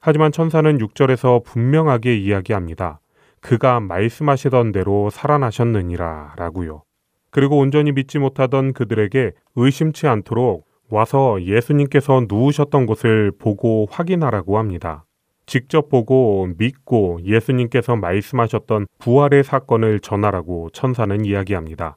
하지만 0.00 0.32
천사는 0.32 0.76
6절에서 0.78 1.44
분명하게 1.44 2.16
이야기합니다. 2.16 3.00
그가 3.40 3.80
말씀하시던 3.80 4.72
대로 4.72 5.10
살아나셨느니라 5.10 6.34
라고요. 6.36 6.82
그리고 7.30 7.58
온전히 7.58 7.92
믿지 7.92 8.18
못하던 8.18 8.72
그들에게 8.72 9.32
의심치 9.56 10.06
않도록 10.06 10.66
와서 10.88 11.42
예수님께서 11.42 12.26
누우셨던 12.28 12.86
곳을 12.86 13.32
보고 13.38 13.86
확인하라고 13.90 14.58
합니다. 14.58 15.04
직접 15.46 15.88
보고 15.88 16.48
믿고 16.56 17.18
예수님께서 17.24 17.96
말씀하셨던 17.96 18.86
부활의 18.98 19.44
사건을 19.44 20.00
전하라고 20.00 20.70
천사는 20.72 21.24
이야기합니다. 21.24 21.96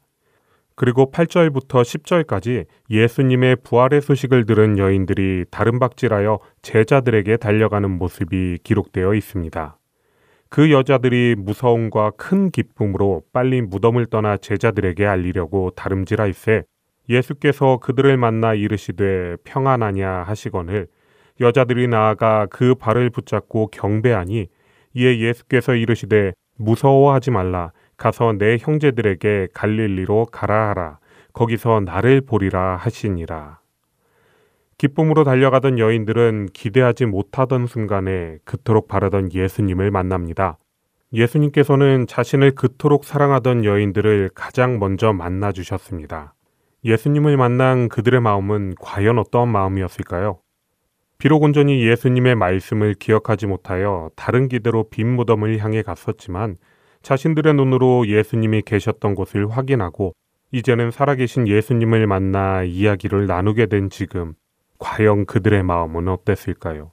그리고 0.77 1.09
8절부터 1.11 1.81
10절까지 1.81 2.65
예수님의 2.91 3.57
부활의 3.63 3.99
소식을 3.99 4.45
들은 4.45 4.77
여인들이 4.77 5.45
다름박질하여 5.49 6.37
제자들에게 6.61 7.37
달려가는 7.37 7.89
모습이 7.97 8.59
기록되어 8.61 9.15
있습니다. 9.15 9.79
그 10.49 10.71
여자들이 10.71 11.33
무서움과 11.35 12.11
큰 12.11 12.51
기쁨으로 12.51 13.23
빨리 13.33 13.63
무덤을 13.63 14.05
떠나 14.05 14.37
제자들에게 14.37 15.03
알리려고 15.03 15.71
다름질하이세 15.71 16.63
예수께서 17.09 17.77
그들을 17.77 18.15
만나 18.17 18.53
이르시되 18.53 19.37
평안하냐 19.45 20.07
하시거늘 20.27 20.87
여자들이 21.41 21.87
나아가 21.87 22.45
그 22.51 22.75
발을 22.75 23.09
붙잡고 23.09 23.69
경배하니 23.71 24.45
이에 24.93 25.19
예수께서 25.19 25.73
이르시되 25.73 26.33
무서워하지 26.55 27.31
말라 27.31 27.71
가서 27.97 28.33
내 28.37 28.57
형제들에게 28.59 29.49
갈릴리로 29.53 30.27
가라 30.31 30.69
하라 30.69 30.99
거기서 31.33 31.81
나를 31.81 32.21
보리라 32.21 32.77
하시니라 32.77 33.59
기쁨으로 34.77 35.23
달려가던 35.23 35.79
여인들은 35.79 36.49
기대하지 36.53 37.07
못하던 37.07 37.65
순간에 37.65 38.37
그토록 38.45 38.87
바라던 38.87 39.33
예수님을 39.33 39.89
만납니다. 39.89 40.59
예수님께서는 41.13 42.05
자신을 42.05 42.51
그토록 42.51 43.03
사랑하던 43.03 43.65
여인들을 43.65 44.29
가장 44.35 44.77
먼저 44.77 45.13
만나 45.13 45.51
주셨습니다. 45.51 46.35
예수님을 46.85 47.37
만난 47.37 47.89
그들의 47.89 48.21
마음은 48.21 48.75
과연 48.79 49.17
어떠한 49.17 49.49
마음이었을까요? 49.49 50.39
비록 51.17 51.41
온전히 51.41 51.83
예수님의 51.87 52.35
말씀을 52.35 52.93
기억하지 52.93 53.47
못하여 53.47 54.11
다른 54.15 54.47
기대로 54.47 54.89
빈 54.89 55.07
무덤을 55.15 55.57
향해 55.57 55.81
갔었지만 55.81 56.55
자신들의 57.07 57.53
눈으로 57.53 58.05
예수님이 58.05 58.63
계셨던 58.63 59.15
곳을 59.15 59.49
확인하고 59.49 60.13
이제는 60.51 60.91
살아계신 60.91 61.47
예수님을 61.47 62.05
만나 62.05 62.63
이야기를 62.63 63.27
나누게 63.27 63.67
된 63.67 63.89
지금 63.89 64.33
과연 64.77 65.25
그들의 65.25 65.63
마음은 65.63 66.09
어땠을까요? 66.09 66.91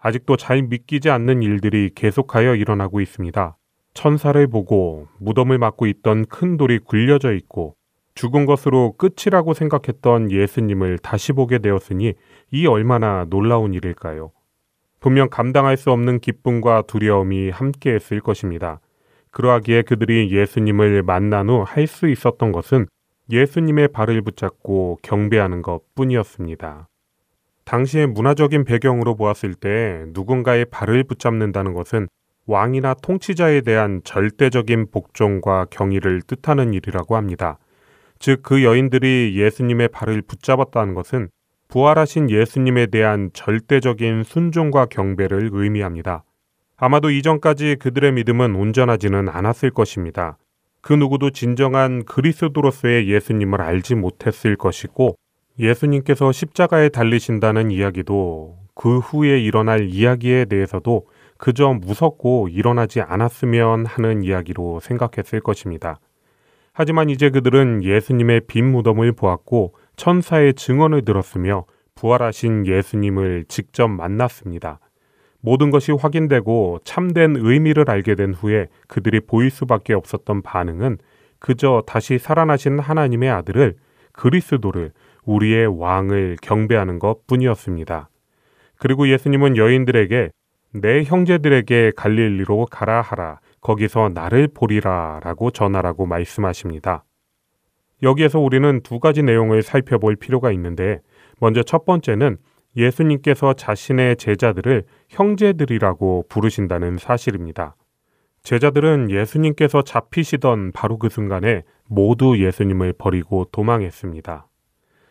아직도 0.00 0.36
잘 0.36 0.62
믿기지 0.62 1.10
않는 1.10 1.44
일들이 1.44 1.92
계속하여 1.94 2.56
일어나고 2.56 3.00
있습니다. 3.00 3.56
천사를 3.94 4.46
보고 4.48 5.06
무덤을 5.20 5.58
막고 5.58 5.86
있던 5.86 6.24
큰 6.24 6.56
돌이 6.56 6.80
굴려져 6.80 7.32
있고 7.34 7.76
죽은 8.16 8.46
것으로 8.46 8.96
끝이라고 8.98 9.54
생각했던 9.54 10.32
예수님을 10.32 10.98
다시 10.98 11.32
보게 11.32 11.58
되었으니 11.58 12.14
이 12.50 12.66
얼마나 12.66 13.26
놀라운 13.30 13.74
일일까요? 13.74 14.32
분명 14.98 15.28
감당할 15.30 15.76
수 15.76 15.92
없는 15.92 16.18
기쁨과 16.18 16.82
두려움이 16.88 17.50
함께 17.50 17.94
했을 17.94 18.18
것입니다. 18.18 18.80
그러하기에 19.30 19.82
그들이 19.82 20.30
예수님을 20.30 21.02
만난 21.02 21.48
후 21.48 21.62
할 21.62 21.86
수 21.86 22.08
있었던 22.08 22.52
것은 22.52 22.86
예수님의 23.30 23.88
발을 23.88 24.22
붙잡고 24.22 24.98
경배하는 25.02 25.62
것 25.62 25.82
뿐이었습니다. 25.94 26.88
당시의 27.64 28.08
문화적인 28.08 28.64
배경으로 28.64 29.14
보았을 29.14 29.54
때 29.54 30.04
누군가의 30.08 30.64
발을 30.64 31.04
붙잡는다는 31.04 31.72
것은 31.72 32.08
왕이나 32.46 32.94
통치자에 32.94 33.60
대한 33.60 34.00
절대적인 34.02 34.90
복종과 34.90 35.66
경의를 35.70 36.22
뜻하는 36.22 36.74
일이라고 36.74 37.14
합니다. 37.14 37.58
즉, 38.18 38.40
그 38.42 38.64
여인들이 38.64 39.34
예수님의 39.36 39.88
발을 39.88 40.22
붙잡았다는 40.22 40.94
것은 40.94 41.28
부활하신 41.68 42.30
예수님에 42.30 42.86
대한 42.86 43.30
절대적인 43.32 44.24
순종과 44.24 44.86
경배를 44.86 45.50
의미합니다. 45.52 46.24
아마도 46.82 47.10
이전까지 47.10 47.76
그들의 47.78 48.12
믿음은 48.12 48.56
온전하지는 48.56 49.28
않았을 49.28 49.70
것입니다. 49.70 50.38
그 50.80 50.94
누구도 50.94 51.28
진정한 51.28 52.06
그리스도로서의 52.06 53.06
예수님을 53.06 53.60
알지 53.60 53.96
못했을 53.96 54.56
것이고 54.56 55.14
예수님께서 55.58 56.32
십자가에 56.32 56.88
달리신다는 56.88 57.70
이야기도 57.70 58.56
그 58.74 58.98
후에 58.98 59.38
일어날 59.40 59.90
이야기에 59.90 60.46
대해서도 60.46 61.06
그저 61.36 61.74
무섭고 61.74 62.48
일어나지 62.48 63.02
않았으면 63.02 63.84
하는 63.84 64.22
이야기로 64.22 64.80
생각했을 64.80 65.40
것입니다. 65.40 66.00
하지만 66.72 67.10
이제 67.10 67.28
그들은 67.28 67.84
예수님의 67.84 68.42
빈 68.46 68.72
무덤을 68.72 69.12
보았고 69.12 69.74
천사의 69.96 70.54
증언을 70.54 71.04
들었으며 71.04 71.66
부활하신 71.94 72.66
예수님을 72.66 73.44
직접 73.48 73.88
만났습니다. 73.88 74.80
모든 75.40 75.70
것이 75.70 75.92
확인되고 75.92 76.80
참된 76.84 77.36
의미를 77.36 77.90
알게 77.90 78.14
된 78.14 78.34
후에 78.34 78.68
그들이 78.88 79.20
보일 79.20 79.50
수밖에 79.50 79.94
없었던 79.94 80.42
반응은 80.42 80.98
그저 81.38 81.82
다시 81.86 82.18
살아나신 82.18 82.78
하나님의 82.78 83.30
아들을 83.30 83.76
그리스도를 84.12 84.92
우리의 85.24 85.66
왕을 85.66 86.36
경배하는 86.42 86.98
것 86.98 87.26
뿐이었습니다. 87.26 88.08
그리고 88.76 89.08
예수님은 89.08 89.56
여인들에게 89.56 90.30
내 90.72 91.02
형제들에게 91.02 91.92
갈릴리로 91.96 92.66
가라 92.70 93.00
하라. 93.00 93.40
거기서 93.60 94.10
나를 94.14 94.48
보리라 94.48 95.20
라고 95.22 95.50
전하라고 95.50 96.06
말씀하십니다. 96.06 97.04
여기에서 98.02 98.38
우리는 98.38 98.80
두 98.82 98.98
가지 98.98 99.22
내용을 99.22 99.62
살펴볼 99.62 100.16
필요가 100.16 100.50
있는데 100.52 101.00
먼저 101.38 101.62
첫 101.62 101.84
번째는 101.84 102.38
예수님께서 102.76 103.52
자신의 103.54 104.16
제자들을 104.16 104.84
형제들이라고 105.08 106.26
부르신다는 106.28 106.98
사실입니다. 106.98 107.76
제자들은 108.42 109.10
예수님께서 109.10 109.82
잡히시던 109.82 110.72
바로 110.72 110.98
그 110.98 111.08
순간에 111.08 111.62
모두 111.86 112.38
예수님을 112.38 112.94
버리고 112.94 113.46
도망했습니다. 113.52 114.46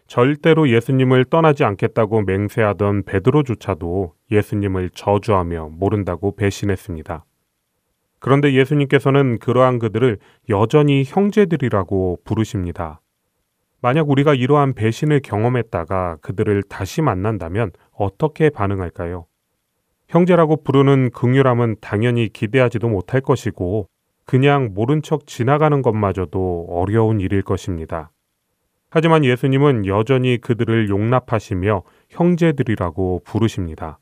절대로 0.07 0.70
예수님을 0.70 1.26
떠나지 1.26 1.64
않겠다고 1.64 2.24
맹세하던 2.24 3.03
베드로조차도 3.03 4.14
예수님을 4.32 4.89
저주하며 4.95 5.70
모른다고 5.74 6.36
배신했습니다. 6.36 7.26
그런데 8.20 8.53
예수님께서는 8.53 9.38
그러한 9.38 9.78
그들을 9.78 10.18
여전히 10.49 11.03
형제들이라고 11.05 12.20
부르십니다. 12.26 13.01
만약 13.82 14.09
우리가 14.09 14.34
이러한 14.34 14.73
배신을 14.73 15.21
경험했다가 15.21 16.17
그들을 16.21 16.63
다시 16.63 17.01
만난다면 17.01 17.71
어떻게 17.91 18.49
반응할까요? 18.49 19.25
형제라고 20.09 20.63
부르는 20.63 21.11
긍휼함은 21.11 21.77
당연히 21.82 22.30
기대하지도 22.30 22.89
못할 22.89 23.21
것이고 23.21 23.88
그냥 24.25 24.71
모른 24.73 25.01
척 25.01 25.27
지나가는 25.27 25.82
것마저도 25.82 26.67
어려운 26.69 27.19
일일 27.19 27.41
것입니다. 27.41 28.11
하지만 28.89 29.23
예수님은 29.23 29.86
여전히 29.86 30.39
그들을 30.39 30.89
용납하시며 30.89 31.84
형제들이라고 32.09 33.21
부르십니다. 33.23 33.99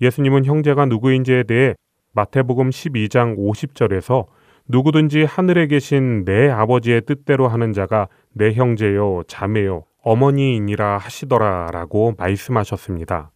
예수님은 0.00 0.44
형제가 0.44 0.86
누구인지에 0.86 1.44
대해 1.44 1.74
마태복음 2.12 2.70
12장 2.70 3.36
50절에서 3.38 4.26
누구든지 4.68 5.24
하늘에 5.24 5.66
계신 5.66 6.24
내 6.24 6.48
아버지의 6.50 7.02
뜻대로 7.06 7.48
하는 7.48 7.72
자가 7.72 8.08
내 8.34 8.52
형제요, 8.52 9.22
자매요, 9.26 9.84
어머니이니라 10.02 10.98
하시더라 10.98 11.70
라고 11.72 12.14
말씀하셨습니다. 12.18 13.30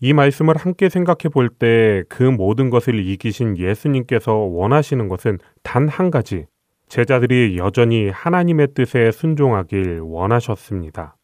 이 0.00 0.12
말씀을 0.14 0.56
함께 0.56 0.88
생각해 0.88 1.28
볼 1.32 1.50
때 1.58 2.04
그 2.08 2.22
모든 2.22 2.70
것을 2.70 3.04
이기신 3.04 3.58
예수님께서 3.58 4.32
원하시는 4.34 5.08
것은 5.08 5.38
단 5.62 5.88
한 5.88 6.10
가지, 6.10 6.46
제자들이 6.88 7.58
여전히 7.58 8.08
하나님의 8.08 8.68
뜻에 8.74 9.10
순종하길 9.10 10.00
원하셨습니다. 10.02 11.16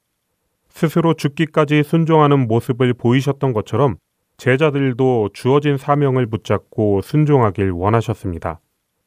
스스로 0.68 1.14
죽기까지 1.14 1.82
순종하는 1.84 2.46
모습을 2.48 2.92
보이셨던 2.94 3.52
것처럼 3.52 3.96
제자들도 4.36 5.30
주어진 5.32 5.78
사명을 5.78 6.26
붙잡고 6.26 7.00
순종하길 7.00 7.70
원하셨습니다. 7.70 8.60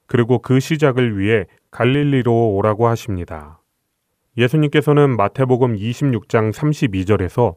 그리고 0.09 0.39
그 0.39 0.59
시작을 0.59 1.19
위해 1.19 1.45
갈릴리로 1.69 2.55
오라고 2.55 2.87
하십니다. 2.87 3.61
예수님께서는 4.37 5.15
마태복음 5.15 5.75
26장 5.75 6.51
32절에서 6.51 7.55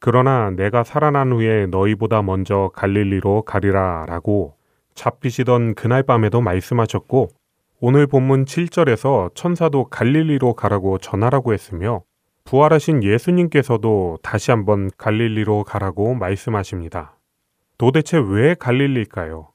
그러나 0.00 0.50
내가 0.50 0.82
살아난 0.82 1.30
후에 1.32 1.66
너희보다 1.66 2.22
먼저 2.22 2.72
갈릴리로 2.74 3.42
가리라 3.42 4.04
라고 4.08 4.56
잡히시던 4.96 5.76
그날 5.76 6.02
밤에도 6.02 6.40
말씀하셨고 6.40 7.28
오늘 7.80 8.08
본문 8.08 8.46
7절에서 8.46 9.32
천사도 9.36 9.84
갈릴리로 9.84 10.54
가라고 10.54 10.98
전하라고 10.98 11.52
했으며 11.52 12.02
부활하신 12.44 13.04
예수님께서도 13.04 14.18
다시 14.24 14.50
한번 14.50 14.90
갈릴리로 14.98 15.62
가라고 15.62 16.14
말씀하십니다. 16.14 17.16
도대체 17.78 18.18
왜 18.18 18.54
갈릴리일까요? 18.58 19.50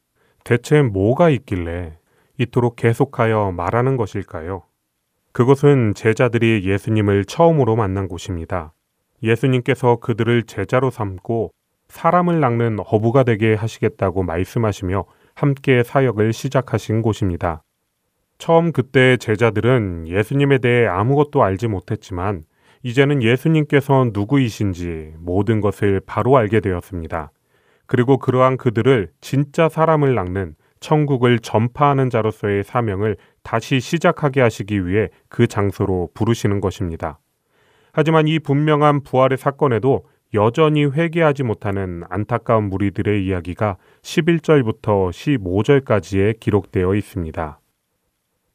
대체 0.46 0.82
뭐가 0.82 1.30
있길래 1.30 1.98
이토록 2.38 2.76
계속하여 2.76 3.52
말하는 3.52 3.98
것일까요? 3.98 4.64
그것은 5.32 5.94
제자들이 5.96 6.64
예수님을 6.66 7.26
처음으로 7.26 7.76
만난 7.76 8.08
곳입니다. 8.08 8.74
예수님께서 9.24 9.98
그들을 9.98 10.44
제자로 10.44 10.90
삼고 10.90 11.52
사람을 11.88 12.40
낚는 12.40 12.78
어부가 12.86 13.24
되게 13.24 13.56
하시겠다고 13.56 14.24
말씀하시며 14.24 15.06
함께 15.34 15.84
사역을 15.84 16.34
시작하신 16.34 17.02
곳입니다. 17.02 17.64
처음 18.38 18.72
그때 18.72 19.18
제자들은 19.18 20.08
예수님에 20.08 20.60
대해 20.60 20.86
아무것도 20.88 21.42
알지 21.44 21.68
못했지만 21.68 22.44
이제는 22.84 23.24
예수님께서 23.24 24.12
누구이신지 24.14 25.14
모든 25.18 25.62
것을 25.62 26.02
바로 26.06 26.38
알게 26.38 26.60
되었습니다. 26.60 27.32
그리고 27.88 28.18
그러한 28.18 28.58
그들을 28.58 29.10
진짜 29.22 29.70
사람을 29.70 30.14
낚는 30.14 30.56
천국을 30.80 31.40
전파하는 31.40 32.10
자로서의 32.10 32.64
사명을 32.64 33.18
다시 33.44 33.80
시작하게 33.80 34.42
하시기 34.42 34.86
위해 34.88 35.10
그 35.30 35.48
장소로 35.48 36.10
부르시는 36.14 36.62
것입니다. 36.62 37.20
하지만 37.94 38.28
이 38.28 38.40
분명한 38.40 39.04
부활의 39.04 39.38
사건에도 39.38 40.06
여전히 40.34 40.86
회개하지 40.86 41.44
못하는 41.44 42.04
안타까운 42.10 42.70
무리들의 42.70 43.26
이야기가 43.26 43.78
11절부터 44.02 45.10
15절까지에 45.12 46.40
기록되어 46.40 46.96
있습니다. 46.96 47.60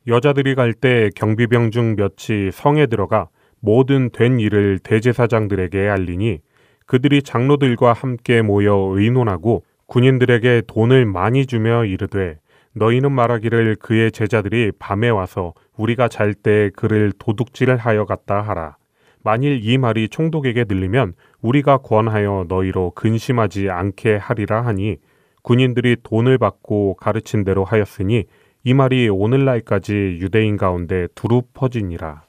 여자들이 0.06 0.54
갈 0.54 0.74
때 0.74 1.10
경비병 1.14 1.70
중 1.70 1.96
몇이 1.96 2.50
성에 2.52 2.86
들어가 2.86 3.28
모든 3.60 4.10
된 4.10 4.40
일을 4.40 4.80
대제사장들에게 4.80 5.88
알리니 5.88 6.40
그들이 6.86 7.22
장로들과 7.22 7.92
함께 7.92 8.42
모여 8.42 8.74
의논하고 8.94 9.64
군인들에게 9.86 10.62
돈을 10.66 11.06
많이 11.06 11.46
주며 11.46 11.84
이르되 11.84 12.38
너희는 12.74 13.12
말하기를 13.12 13.76
그의 13.76 14.12
제자들이 14.12 14.72
밤에 14.78 15.08
와서 15.08 15.52
우리가 15.76 16.08
잘 16.08 16.34
때 16.34 16.70
그를 16.74 17.12
도둑질을 17.18 17.76
하여 17.76 18.04
갔다 18.04 18.40
하라. 18.40 18.76
만일 19.24 19.60
이 19.62 19.78
말이 19.78 20.08
총독에게 20.08 20.64
들리면 20.64 21.14
우리가 21.42 21.78
권하여 21.78 22.46
너희로 22.48 22.92
근심하지 22.92 23.70
않게 23.70 24.16
하리라 24.16 24.62
하니 24.62 24.96
군인들이 25.42 25.96
돈을 26.02 26.38
받고 26.38 26.94
가르친 26.94 27.44
대로 27.44 27.64
하였으니 27.64 28.24
이 28.64 28.74
말이 28.74 29.08
오늘날까지 29.08 30.18
유대인 30.20 30.56
가운데 30.56 31.08
두루 31.14 31.42
퍼지니라. 31.52 32.22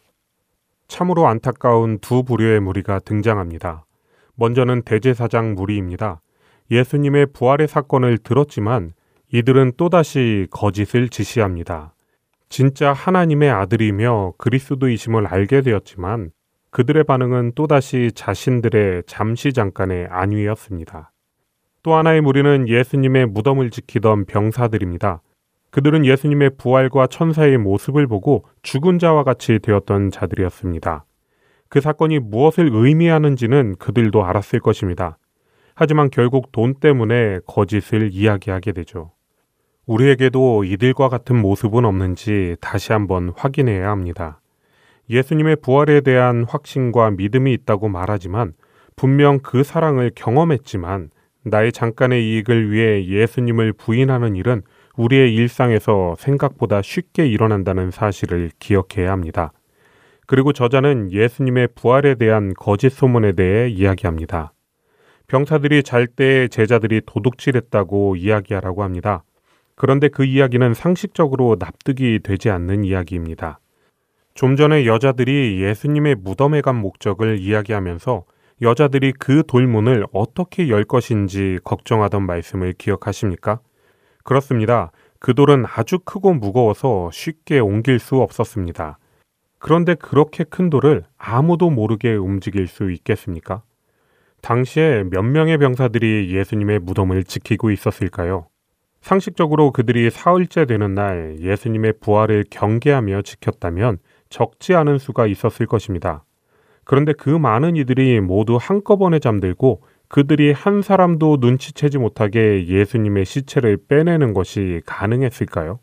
참으로 0.88 1.28
안타까운 1.28 2.00
두 2.00 2.24
부류의 2.24 2.60
무리가 2.60 3.00
등장합니다. 3.00 3.86
먼저는 4.36 4.82
대제사장 4.82 5.54
무리입니다. 5.54 6.22
예수님의 6.72 7.28
부활의 7.34 7.68
사건을 7.68 8.18
들었지만 8.18 8.92
이들은 9.32 9.74
또다시 9.78 10.48
거짓을 10.52 11.10
지시합니다. 11.10 11.94
진짜 12.50 12.94
하나님의 12.94 13.50
아들이며 13.50 14.34
그리스도이심을 14.38 15.26
알게 15.26 15.62
되었지만 15.62 16.32
그들의 16.70 17.04
반응은 17.04 17.54
또다시 17.56 18.12
자신들의 18.14 19.04
잠시 19.08 19.54
잠깐의 19.54 20.08
안위였습니다. 20.10 21.12
또 21.84 21.96
하나의 21.96 22.22
무리는 22.22 22.68
예수님의 22.68 23.28
무덤을 23.28 23.70
지키던 23.70 24.26
병사들입니다. 24.26 25.22
그들은 25.72 26.06
예수님의 26.06 26.52
부활과 26.58 27.08
천사의 27.08 27.58
모습을 27.58 28.08
보고 28.08 28.46
죽은 28.62 29.00
자와 29.00 29.24
같이 29.24 29.60
되었던 29.60 30.12
자들이었습니다. 30.12 31.06
그 31.70 31.82
사건이 31.82 32.20
무엇을 32.20 32.70
의미하는지는 32.72 33.78
그들도 33.80 34.24
알았을 34.24 34.60
것입니다. 34.60 35.18
하지만 35.76 36.10
결국 36.10 36.52
돈 36.52 36.76
때문에 36.76 37.40
거짓을 37.46 38.10
이야기하게 38.12 38.72
되죠. 38.74 39.12
우리에게도 39.86 40.64
이들과 40.64 41.10
같은 41.10 41.42
모습은 41.42 41.84
없는지 41.84 42.56
다시 42.62 42.94
한번 42.94 43.34
확인해야 43.36 43.90
합니다. 43.90 44.40
예수님의 45.10 45.58
부활에 45.58 46.02
대한 46.02 46.46
확신과 46.48 47.12
믿음이 47.12 47.52
있다고 47.54 47.90
말하지만 47.90 48.54
분명 48.96 49.40
그 49.40 49.64
사랑을 49.64 50.12
경험했지만 50.16 51.10
나의 51.44 51.74
잠깐의 51.74 52.24
이익을 52.24 52.72
위해 52.72 53.06
예수님을 53.06 53.74
부인하는 53.74 54.36
일은 54.36 54.62
우리의 54.96 55.34
일상에서 55.36 56.16
생각보다 56.18 56.82
쉽게 56.82 57.28
일어난다는 57.28 57.92
사실을 57.92 58.52
기억해야 58.60 59.12
합니다. 59.12 59.52
그리고 60.26 60.54
저자는 60.54 61.12
예수님의 61.12 61.70
부활에 61.76 62.16
대한 62.16 62.54
거짓 62.54 62.90
소문에 62.90 63.34
대해 63.34 63.68
이야기합니다. 63.68 64.54
병사들이 65.34 65.82
잘 65.82 66.06
때 66.06 66.48
제자들이 66.48 67.02
도둑질했다고 67.08 68.18
이야기하라고 68.18 68.84
합니다. 68.84 69.24
그런데 69.74 70.08
그 70.08 70.24
이야기는 70.26 70.76
상식적으로 70.76 71.56
납득이 71.58 72.20
되지 72.22 72.52
않는 72.52 72.84
이야기입니다. 72.84 73.60
좀 74.36 74.56
전에 74.56 74.86
여자들이 74.86 75.60
예수님의 75.60 76.18
무덤에 76.20 76.62
간 76.62 76.76
목적을 76.76 77.40
이야기하면서 77.40 78.26
여자들이 78.62 79.14
그 79.14 79.42
돌문을 79.48 80.06
어떻게 80.14 80.70
열 80.70 80.84
것인지 80.84 81.58
걱정하던 81.64 82.28
말씀을 82.28 82.74
기억하십니까? 82.78 83.60
그렇습니다. 84.24 84.92
그 85.18 85.34
돌은 85.34 85.66
아주 85.66 85.98
크고 85.98 86.36
무거워서 86.36 87.10
쉽게 87.12 87.58
옮길 87.58 87.98
수 87.98 88.18
없었습니다. 88.18 89.00
그런데 89.58 89.96
그렇게 89.96 90.44
큰 90.44 90.70
돌을 90.70 91.06
아무도 91.18 91.72
모르게 91.72 92.14
움직일 92.14 92.68
수 92.68 92.92
있겠습니까? 92.92 93.64
당시에 94.44 95.06
몇 95.10 95.24
명의 95.24 95.58
병사들이 95.58 96.36
예수님의 96.36 96.80
무덤을 96.80 97.24
지키고 97.24 97.72
있었을까요? 97.72 98.48
상식적으로 99.00 99.72
그들이 99.72 100.10
사흘째 100.10 100.66
되는 100.66 100.94
날 100.94 101.38
예수님의 101.40 101.94
부활을 102.02 102.44
경계하며 102.50 103.22
지켰다면 103.22 104.00
적지 104.30 104.76
않은 104.76 104.98
수가 104.98 105.28
있었을 105.28 105.66
것입니다. 105.66 106.26
그런데 106.84 107.14
그 107.14 107.30
많은 107.30 107.78
이들이 107.78 108.20
모두 108.20 108.58
한꺼번에 108.60 109.20
잠들고 109.20 109.82
그들이 110.10 110.52
한 110.52 110.82
사람도 110.82 111.38
눈치채지 111.40 111.98
못하게 111.98 112.68
예수님의 112.68 113.24
시체를 113.24 113.78
빼내는 113.88 114.34
것이 114.34 114.82
가능했을까요? 114.86 115.80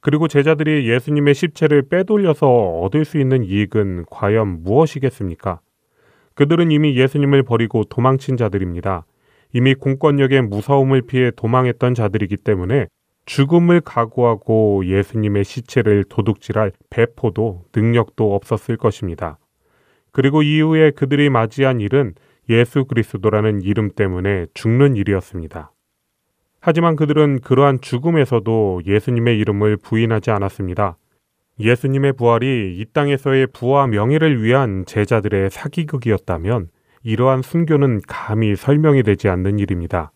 그리고 0.00 0.28
제자들이 0.28 0.88
예수님의 0.88 1.34
시체를 1.34 1.88
빼돌려서 1.90 2.48
얻을 2.80 3.04
수 3.04 3.18
있는 3.18 3.44
이익은 3.44 4.06
과연 4.10 4.62
무엇이겠습니까? 4.62 5.60
그들은 6.34 6.70
이미 6.70 6.96
예수님을 6.96 7.42
버리고 7.42 7.84
도망친 7.84 8.36
자들입니다. 8.36 9.04
이미 9.52 9.74
공권력의 9.74 10.42
무서움을 10.42 11.02
피해 11.02 11.30
도망했던 11.30 11.94
자들이기 11.94 12.38
때문에 12.38 12.86
죽음을 13.26 13.80
각오하고 13.82 14.84
예수님의 14.86 15.44
시체를 15.44 16.04
도둑질할 16.08 16.72
배포도 16.90 17.64
능력도 17.74 18.34
없었을 18.34 18.76
것입니다. 18.76 19.38
그리고 20.10 20.42
이후에 20.42 20.90
그들이 20.90 21.30
맞이한 21.30 21.80
일은 21.80 22.14
예수 22.48 22.84
그리스도라는 22.84 23.62
이름 23.62 23.90
때문에 23.90 24.46
죽는 24.54 24.96
일이었습니다. 24.96 25.70
하지만 26.60 26.96
그들은 26.96 27.40
그러한 27.40 27.80
죽음에서도 27.80 28.82
예수님의 28.86 29.38
이름을 29.38 29.76
부인하지 29.78 30.30
않았습니다. 30.30 30.96
예수님의 31.60 32.14
부활이 32.14 32.76
이 32.78 32.84
땅에서의 32.92 33.48
부와 33.48 33.86
명예를 33.86 34.42
위한 34.42 34.84
제자들의 34.86 35.50
사기극이었다면 35.50 36.68
이러한 37.02 37.42
순교는 37.42 38.00
감히 38.06 38.56
설명이 38.56 39.02
되지 39.02 39.28
않는 39.28 39.58
일입니다. 39.58 40.12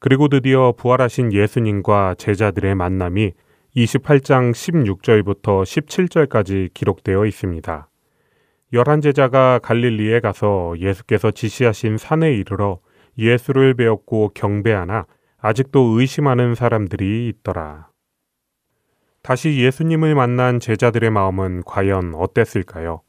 그리고 0.00 0.28
드디어 0.28 0.72
부활하신 0.76 1.32
예수님과 1.32 2.14
제자들의 2.18 2.74
만남이 2.74 3.32
28장 3.76 4.52
16절부터 4.52 5.62
17절까지 5.62 6.72
기록되어 6.74 7.26
있습니다. 7.26 7.88
열한 8.72 9.00
제자가 9.00 9.60
갈릴리에 9.60 10.20
가서 10.20 10.74
예수께서 10.78 11.30
지시하신 11.30 11.96
산에 11.96 12.32
이르러 12.34 12.80
예수를 13.18 13.74
배웠고 13.74 14.30
경배하나 14.34 15.06
아직도 15.38 15.98
의심하는 15.98 16.54
사람들이 16.54 17.28
있더라. 17.28 17.93
다시 19.24 19.58
예수님을 19.58 20.14
만난 20.14 20.60
제자들의 20.60 21.08
마음은 21.08 21.62
과연 21.64 22.14
어땠을까요? 22.14 23.00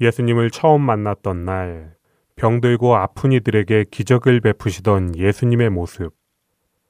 예수님을 0.00 0.50
처음 0.50 0.80
만났던 0.80 1.44
날, 1.44 1.92
병들고 2.36 2.96
아픈 2.96 3.32
이들에게 3.32 3.84
기적을 3.90 4.40
베푸시던 4.40 5.14
예수님의 5.14 5.68
모습, 5.68 6.14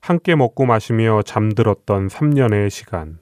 함께 0.00 0.36
먹고 0.36 0.64
마시며 0.64 1.22
잠들었던 1.22 2.06
3년의 2.06 2.70
시간, 2.70 3.18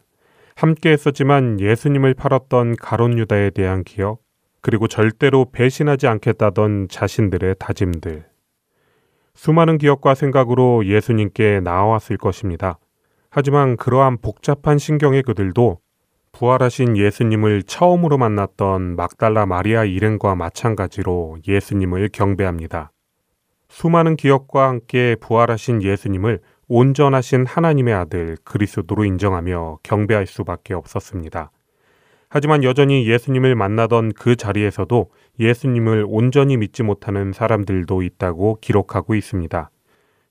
함께 0.56 0.90
했었지만 0.90 1.58
예수님을 1.58 2.12
팔았던 2.12 2.76
가론 2.76 3.18
유다에 3.18 3.48
대한 3.48 3.82
기억, 3.82 4.20
그리고 4.60 4.88
절대로 4.88 5.50
배신하지 5.50 6.06
않겠다던 6.06 6.88
자신들의 6.90 7.54
다짐들. 7.58 8.26
수많은 9.32 9.78
기억과 9.78 10.14
생각으로 10.14 10.84
예수님께 10.84 11.60
나아왔을 11.60 12.18
것입니다. 12.18 12.78
하지만 13.30 13.76
그러한 13.76 14.18
복잡한 14.18 14.76
신경의 14.78 15.22
그들도 15.22 15.78
부활하신 16.32 16.96
예수님을 16.96 17.62
처음으로 17.62 18.18
만났던 18.18 18.96
막달라 18.96 19.46
마리아 19.46 19.84
일행과 19.84 20.34
마찬가지로 20.34 21.38
예수님을 21.46 22.10
경배합니다. 22.12 22.90
수많은 23.68 24.16
기억과 24.16 24.68
함께 24.68 25.16
부활하신 25.20 25.82
예수님을 25.82 26.40
온전하신 26.66 27.46
하나님의 27.46 27.94
아들 27.94 28.36
그리스도로 28.44 29.04
인정하며 29.04 29.78
경배할 29.84 30.26
수밖에 30.26 30.74
없었습니다. 30.74 31.52
하지만 32.28 32.62
여전히 32.62 33.08
예수님을 33.08 33.54
만나던 33.54 34.12
그 34.12 34.36
자리에서도 34.36 35.10
예수님을 35.38 36.04
온전히 36.08 36.56
믿지 36.56 36.82
못하는 36.82 37.32
사람들도 37.32 38.02
있다고 38.02 38.58
기록하고 38.60 39.14
있습니다. 39.14 39.70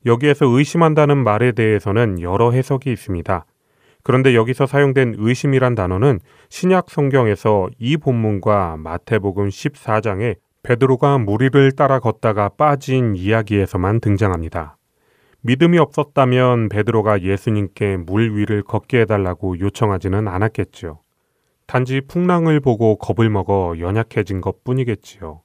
여기에서 0.06 0.46
의심한다는 0.46 1.18
말에 1.24 1.52
대해서는 1.52 2.22
여러 2.22 2.52
해석이 2.52 2.92
있습니다. 2.92 3.46
그런데 4.04 4.34
여기서 4.34 4.66
사용된 4.66 5.16
의심이란 5.18 5.76
단어는 5.76 6.20
신약 6.50 6.90
성경에서 6.90 7.70
이 7.78 7.98
본문과 7.98 8.78
마태복음 8.78 9.50
14장에 9.50 10.38
베드로가 10.64 11.18
무리를 11.18 11.72
따라 11.74 12.00
걷다가 12.00 12.50
빠진 12.50 13.16
이야기에서만 13.16 14.00
등장합니다. 14.00 14.78
믿음이 15.42 15.78
없었다면 15.78 16.70
베드로가 16.70 17.22
예수님께 17.22 17.98
물 17.98 18.36
위를 18.36 18.62
걷게 18.62 19.02
해달라고 19.02 19.60
요청하지는 19.60 20.28
않았겠지요. 20.28 21.00
단지 21.66 22.02
풍랑을 22.02 22.60
보고 22.60 22.98
겁을 22.98 23.30
먹어 23.30 23.76
연약해진 23.80 24.42
것 24.42 24.64
뿐이겠지요. 24.64 25.42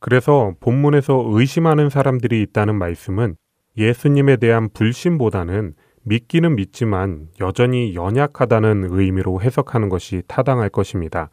그래서 0.00 0.52
본문에서 0.60 1.24
의심하는 1.28 1.88
사람들이 1.88 2.42
있다는 2.42 2.74
말씀은 2.74 3.36
예수님에 3.76 4.36
대한 4.36 4.68
불신보다는 4.70 5.74
믿기는 6.04 6.56
믿지만 6.56 7.28
여전히 7.40 7.94
연약하다는 7.94 8.88
의미로 8.90 9.40
해석하는 9.40 9.88
것이 9.88 10.22
타당할 10.26 10.68
것입니다. 10.68 11.30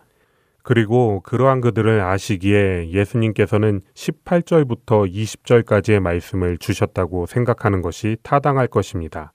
그리고 0.62 1.22
그러한 1.22 1.62
그들을 1.62 2.02
아시기에 2.02 2.90
예수님께서는 2.92 3.82
18절부터 3.96 5.12
20절까지의 5.12 6.00
말씀을 6.00 6.58
주셨다고 6.58 7.26
생각하는 7.26 7.82
것이 7.82 8.18
타당할 8.22 8.68
것입니다. 8.68 9.34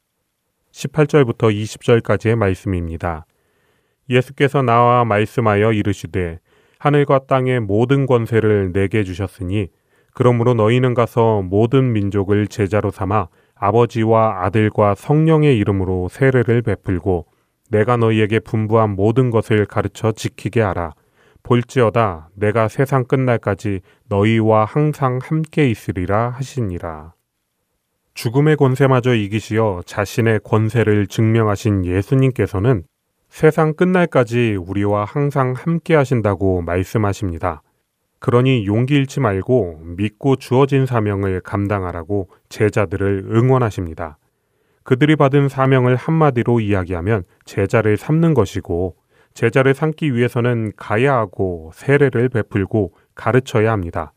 18절부터 0.73 1.53
20절까지의 1.53 2.37
말씀입니다. 2.37 3.27
예수께서 4.09 4.63
나와 4.63 5.05
말씀하여 5.05 5.73
이르시되 5.73 6.39
하늘과 6.79 7.21
땅의 7.27 7.61
모든 7.61 8.07
권세를 8.07 8.73
내게 8.73 9.03
주셨으니 9.03 9.69
그러므로 10.15 10.55
너희는 10.55 10.95
가서 10.95 11.43
모든 11.43 11.93
민족을 11.93 12.47
제자로 12.47 12.91
삼아 12.91 13.29
아버지와 13.57 14.45
아들과 14.45 14.95
성령의 14.95 15.59
이름으로 15.59 16.09
세례를 16.09 16.63
베풀고 16.63 17.27
내가 17.71 17.97
너희에게 17.97 18.39
분부한 18.39 18.91
모든 18.91 19.31
것을 19.31 19.67
가르쳐 19.67 20.13
지키게 20.13 20.61
하라. 20.61 20.95
볼지어다 21.43 22.31
내가 22.35 22.69
세상 22.69 23.05
끝날까지 23.05 23.81
너희와 24.09 24.65
항상 24.65 25.19
함께 25.21 25.69
있으리라 25.69 26.31
하시니라. 26.31 27.13
죽음의 28.15 28.57
권세마저 28.57 29.15
이기시어 29.15 29.83
자신의 29.85 30.41
권세를 30.45 31.09
증명하신 31.09 31.85
예수님께서는 31.85 32.85
세상 33.29 33.75
끝날까지 33.75 34.57
우리와 34.65 35.05
항상 35.05 35.55
함께 35.55 35.97
하신다고 35.97 36.63
말씀하십니다. 36.63 37.64
그러니 38.25 38.65
용기 38.65 38.95
잃지 38.95 39.21
말고 39.21 39.81
믿고 39.99 40.37
주어진 40.37 40.87
사명을 40.87 41.43
감당하라고 41.43 42.31
제자들을 42.49 43.27
응원하십니다. 43.31 44.17
그들이 44.83 45.15
받은 45.15 45.51
사명을 45.51 45.97
한마디로 45.97 46.61
이야기하면 46.61 47.25
제자를 47.45 47.99
삼는 47.99 48.33
것이고 48.33 48.97
제자를 49.35 49.75
삼기 49.75 50.15
위해서는 50.15 50.73
가야 50.75 51.15
하고 51.15 51.71
세례를 51.75 52.31
베풀고 52.31 52.95
가르쳐야 53.15 53.71
합니다. 53.71 54.15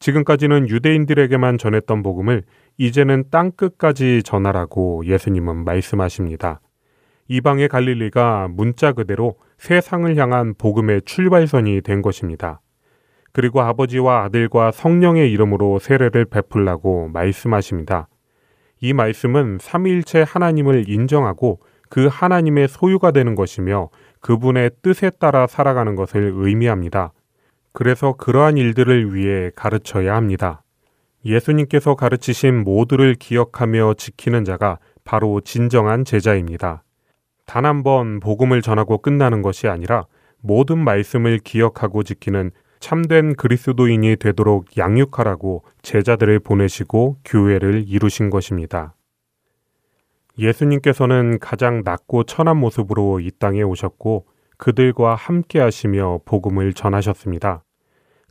지금까지는 0.00 0.68
유대인들에게만 0.68 1.58
전했던 1.58 2.02
복음을 2.02 2.42
이제는 2.76 3.26
땅 3.30 3.52
끝까지 3.52 4.24
전하라고 4.24 5.06
예수님은 5.06 5.62
말씀하십니다. 5.62 6.60
이방의 7.28 7.68
갈릴리가 7.68 8.48
문자 8.50 8.90
그대로 8.90 9.36
세상을 9.58 10.16
향한 10.16 10.54
복음의 10.58 11.02
출발선이 11.04 11.82
된 11.82 12.02
것입니다. 12.02 12.60
그리고 13.32 13.60
아버지와 13.60 14.24
아들과 14.24 14.70
성령의 14.72 15.30
이름으로 15.32 15.78
세례를 15.78 16.24
베풀라고 16.26 17.08
말씀하십니다. 17.08 18.08
이 18.80 18.92
말씀은 18.92 19.58
삼위일체 19.60 20.22
하나님을 20.22 20.88
인정하고 20.88 21.60
그 21.88 22.06
하나님의 22.10 22.68
소유가 22.68 23.10
되는 23.10 23.34
것이며 23.34 23.90
그분의 24.20 24.70
뜻에 24.82 25.10
따라 25.10 25.46
살아가는 25.46 25.94
것을 25.94 26.32
의미합니다. 26.34 27.12
그래서 27.72 28.12
그러한 28.14 28.56
일들을 28.56 29.14
위해 29.14 29.50
가르쳐야 29.54 30.14
합니다. 30.16 30.62
예수님께서 31.24 31.94
가르치신 31.94 32.64
모두를 32.64 33.14
기억하며 33.14 33.94
지키는 33.94 34.44
자가 34.44 34.78
바로 35.04 35.40
진정한 35.40 36.04
제자입니다. 36.04 36.82
단 37.46 37.64
한 37.64 37.82
번 37.82 38.20
복음을 38.20 38.62
전하고 38.62 38.98
끝나는 38.98 39.42
것이 39.42 39.68
아니라 39.68 40.06
모든 40.40 40.78
말씀을 40.78 41.38
기억하고 41.38 42.02
지키는 42.02 42.50
참된 42.80 43.34
그리스도인이 43.34 44.16
되도록 44.16 44.76
양육하라고 44.76 45.64
제자들을 45.82 46.38
보내시고 46.40 47.16
교회를 47.24 47.84
이루신 47.86 48.30
것입니다. 48.30 48.94
예수님께서는 50.38 51.38
가장 51.40 51.82
낮고 51.84 52.24
천한 52.24 52.58
모습으로 52.58 53.20
이 53.20 53.30
땅에 53.38 53.62
오셨고 53.62 54.26
그들과 54.56 55.14
함께 55.14 55.60
하시며 55.60 56.20
복음을 56.24 56.72
전하셨습니다. 56.72 57.64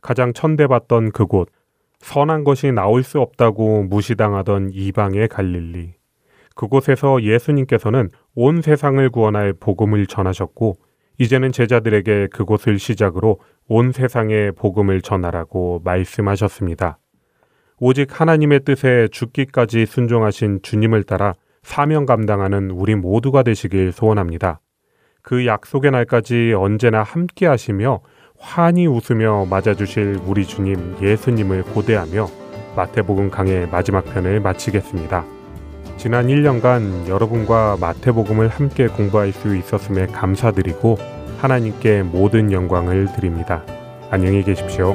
가장 0.00 0.32
천대받던 0.32 1.12
그곳, 1.12 1.50
선한 1.98 2.44
것이 2.44 2.72
나올 2.72 3.02
수 3.02 3.20
없다고 3.20 3.84
무시당하던 3.84 4.70
이방의 4.72 5.28
갈릴리. 5.28 5.94
그곳에서 6.54 7.22
예수님께서는 7.22 8.10
온 8.34 8.62
세상을 8.62 9.08
구원할 9.10 9.52
복음을 9.52 10.06
전하셨고, 10.06 10.76
이제는 11.18 11.52
제자들에게 11.52 12.28
그곳을 12.28 12.78
시작으로 12.78 13.40
온 13.68 13.92
세상에 13.92 14.52
복음을 14.52 15.02
전하라고 15.02 15.82
말씀하셨습니다. 15.84 16.98
오직 17.80 18.20
하나님의 18.20 18.60
뜻에 18.64 19.08
죽기까지 19.10 19.86
순종하신 19.86 20.60
주님을 20.62 21.04
따라 21.04 21.34
사명 21.62 22.06
감당하는 22.06 22.70
우리 22.70 22.94
모두가 22.94 23.42
되시길 23.42 23.92
소원합니다. 23.92 24.60
그 25.22 25.46
약속의 25.46 25.90
날까지 25.90 26.54
언제나 26.56 27.02
함께 27.02 27.46
하시며 27.46 28.00
환히 28.38 28.86
웃으며 28.86 29.46
맞아주실 29.50 30.20
우리 30.24 30.46
주님 30.46 30.96
예수님을 31.02 31.64
고대하며 31.64 32.26
마태복음 32.76 33.30
강의 33.30 33.68
마지막 33.68 34.04
편을 34.04 34.40
마치겠습니다. 34.40 35.37
지난 35.98 36.28
1년간 36.28 37.08
여러분과 37.08 37.76
마태복음을 37.80 38.46
함께 38.46 38.86
공부할 38.86 39.32
수 39.32 39.56
있었음에 39.56 40.06
감사드리고 40.06 40.96
하나님께 41.38 42.04
모든 42.04 42.52
영광을 42.52 43.08
드립니다. 43.12 43.64
안녕히 44.08 44.44
계십시오. 44.44 44.94